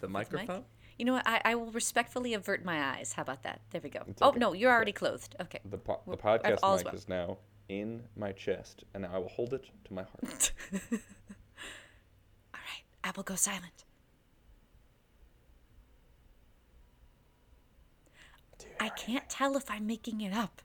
[0.00, 0.64] the microphone.
[0.98, 1.26] You know what?
[1.26, 3.12] I, I will respectfully avert my eyes.
[3.12, 3.60] How about that?
[3.70, 4.02] There we go.
[4.08, 4.38] It's Oh okay.
[4.38, 5.36] no, you're already clothed.
[5.42, 5.60] Okay.
[5.68, 6.94] The, po- the podcast mic well.
[6.94, 7.38] is now
[7.68, 10.52] in my chest, and I will hold it to my heart.
[10.92, 10.98] All
[12.54, 12.84] right.
[13.04, 13.84] I will go silent.
[18.80, 20.62] I can't tell if I'm making it up.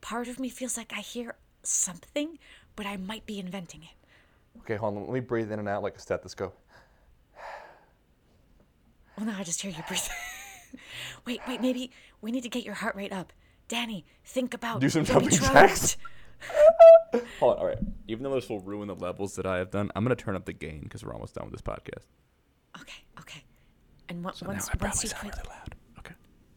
[0.00, 2.38] Part of me feels like I hear something,
[2.76, 4.58] but I might be inventing it.
[4.60, 5.02] okay, hold on.
[5.04, 6.56] Let me breathe in and out like a stethoscope.
[9.16, 10.08] Well, no, I just hear you breathing.
[11.26, 11.90] wait, wait, maybe
[12.22, 13.32] we need to get your heart rate up.
[13.68, 15.96] Danny, think about Do some Debbie jumping jacks.
[17.38, 17.58] Hold on.
[17.58, 17.78] All right.
[18.08, 20.46] Even though this will ruin the levels that I have done, I'm gonna turn up
[20.46, 22.06] the gain because we're almost done with this podcast.
[22.80, 23.44] Okay, okay.
[24.08, 25.74] And on- So once, now I once you sound put really loud.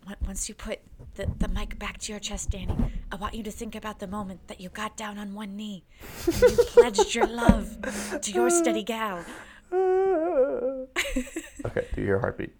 [0.05, 0.15] Okay.
[0.21, 0.79] on- once you put
[1.15, 2.75] the, the mic back to your chest, Danny,
[3.11, 5.83] I want you to think about the moment that you got down on one knee
[6.25, 7.77] and you pledged your love
[8.21, 9.23] to your steady gal.
[9.71, 11.87] okay.
[11.95, 12.53] Do your heartbeat.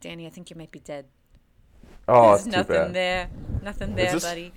[0.00, 1.06] Danny, I think you might be dead.
[2.06, 2.94] Oh, There's that's too nothing bad.
[2.94, 3.30] there.
[3.62, 4.52] Nothing there, this- buddy.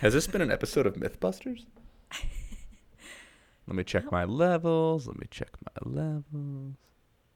[0.00, 1.66] Has this been an episode of MythBusters?
[3.66, 5.06] Let me check my levels.
[5.06, 6.74] Let me check my levels.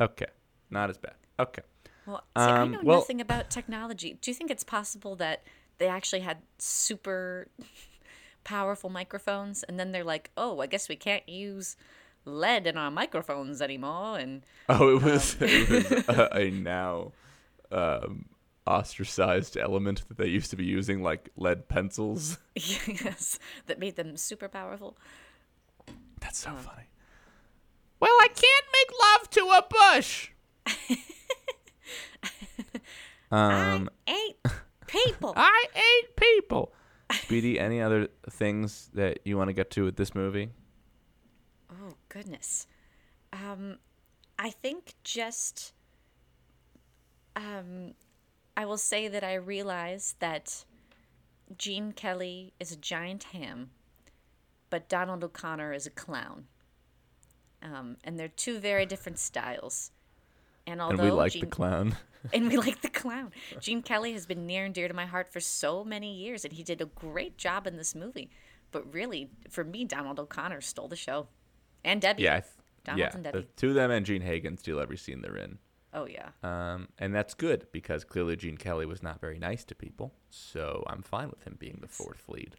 [0.00, 0.26] Okay.
[0.70, 1.14] Not as bad.
[1.38, 1.62] Okay.
[2.06, 4.14] Well, see, I Um, know well- nothing about technology.
[4.20, 5.42] Do you think it's possible that
[5.78, 7.48] they actually had super
[8.44, 11.76] powerful microphones, and then they're like, "Oh, I guess we can't use
[12.24, 17.12] lead in our microphones anymore," and Oh, it was, it was a, a now
[17.70, 18.26] um,
[18.66, 22.38] ostracized element that they used to be using, like lead pencils.
[22.54, 24.96] yes, that made them super powerful.
[26.20, 26.84] That's so funny.
[28.00, 29.64] Well, I can't make love to a
[29.94, 30.30] bush.
[33.30, 34.36] Um, Eight
[34.86, 35.32] people.
[35.36, 36.72] I ate people.
[37.12, 40.50] Speedy, any other things that you want to get to with this movie?
[41.70, 42.66] Oh goodness.
[43.32, 43.78] Um,
[44.38, 45.72] I think just
[47.34, 47.94] um,
[48.56, 50.64] I will say that I realize that
[51.56, 53.70] Gene Kelly is a giant ham,
[54.68, 56.46] but Donald O'Connor is a clown.
[57.62, 59.92] Um, and they're two very different styles.
[60.68, 61.96] And although and we like Gene, the clown.
[62.32, 63.32] and we like the clown.
[63.60, 66.52] Gene Kelly has been near and dear to my heart for so many years, and
[66.52, 68.28] he did a great job in this movie.
[68.70, 71.28] But really, for me, Donald O'Connor stole the show,
[71.84, 72.24] and Debbie.
[72.24, 72.52] Yeah, I th-
[72.84, 73.10] Donald yeah.
[73.14, 73.48] and The Debbie.
[73.56, 75.58] two of them and Jean Hagen steal every scene they're in.
[75.94, 76.30] Oh yeah.
[76.42, 80.12] Um, and that's good because clearly Gene Kelly was not very nice to people.
[80.28, 82.56] So I'm fine with him being the fourth lead.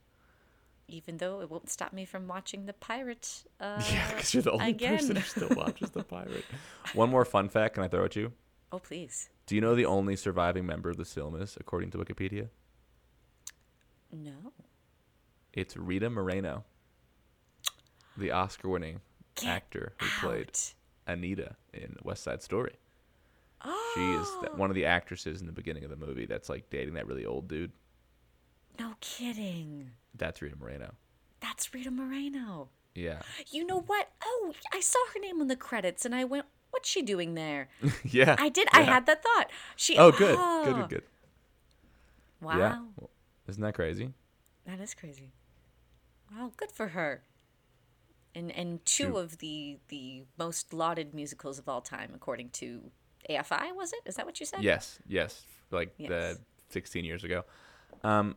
[0.89, 3.43] Even though it won't stop me from watching the pirate.
[3.59, 4.97] Uh, Yeah, because you're the only again.
[4.97, 6.45] person who still watches The Pirate.
[6.93, 8.33] One more fun fact, can I throw at you?
[8.71, 9.29] Oh please.
[9.45, 12.49] Do you know the only surviving member of the film is, according to Wikipedia?
[14.11, 14.53] No.
[15.53, 16.63] It's Rita Moreno,
[18.17, 19.01] the Oscar-winning
[19.35, 20.51] Get actor who played.
[21.07, 22.75] Anita in West Side Story.
[23.65, 23.91] Oh.
[23.95, 24.11] She
[24.45, 27.07] is one of the actresses in the beginning of the movie that's like dating that
[27.07, 27.71] really old dude.
[28.77, 29.91] No kidding.
[30.15, 30.93] That's Rita Moreno.
[31.39, 32.69] That's Rita Moreno.
[32.95, 33.21] Yeah.
[33.49, 34.09] You know what?
[34.23, 37.69] Oh, I saw her name on the credits and I went, what's she doing there?
[38.03, 38.35] yeah.
[38.37, 38.67] I did.
[38.73, 39.49] I had that thought.
[39.75, 39.97] She.
[39.97, 40.35] Oh, good.
[40.35, 41.03] Good, Oh, good, good.
[42.41, 42.57] Wow.
[42.57, 43.07] Yeah.
[43.47, 44.13] Isn't that crazy?
[44.65, 45.31] That is crazy.
[46.31, 47.23] Wow, good for her.
[48.35, 49.15] And and two Shoot.
[49.15, 52.91] of the the most lauded musicals of all time, according to
[53.29, 53.99] AFI, was it?
[54.05, 54.63] Is that what you said?
[54.63, 55.41] Yes, yes.
[55.71, 56.09] Like Yes.
[56.09, 56.39] the
[56.69, 57.43] 16 years ago.
[58.03, 58.35] Um,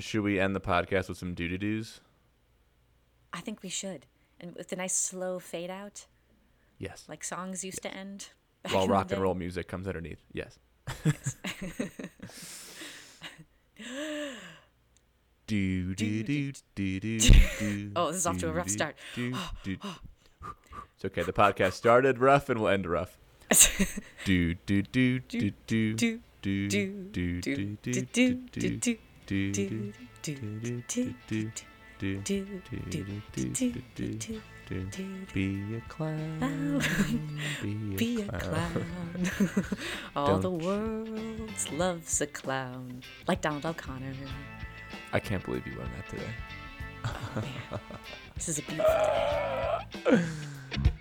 [0.00, 2.00] should we end the podcast with some doo doo doos?
[3.32, 4.06] I think we should.
[4.40, 6.06] And with a nice slow fade out,
[6.78, 7.04] Yes.
[7.08, 8.28] like songs used to end.
[8.70, 10.22] While rock and roll music comes underneath.
[10.32, 10.58] Yes.
[15.46, 17.92] do do do do do do.
[17.96, 18.96] Oh, this is off to a rough start.
[19.14, 19.34] do,
[19.64, 19.76] do.
[20.96, 21.22] It's okay.
[21.22, 23.18] The podcast started rough and will end rough.
[24.24, 26.68] Do do do do do do do do
[27.10, 27.40] do do
[27.72, 28.96] do do do
[29.30, 31.52] do do do do do do
[32.00, 36.82] do do do do do do do do do be a clown
[37.62, 39.64] be Be a a clown clown.
[40.16, 43.02] All the Don't world loves a clown.
[43.28, 44.14] Like Donald O'Connor.
[45.12, 46.32] I can't believe you won that today
[47.04, 47.80] oh,
[48.34, 48.94] This is a beautiful
[50.10, 50.24] day.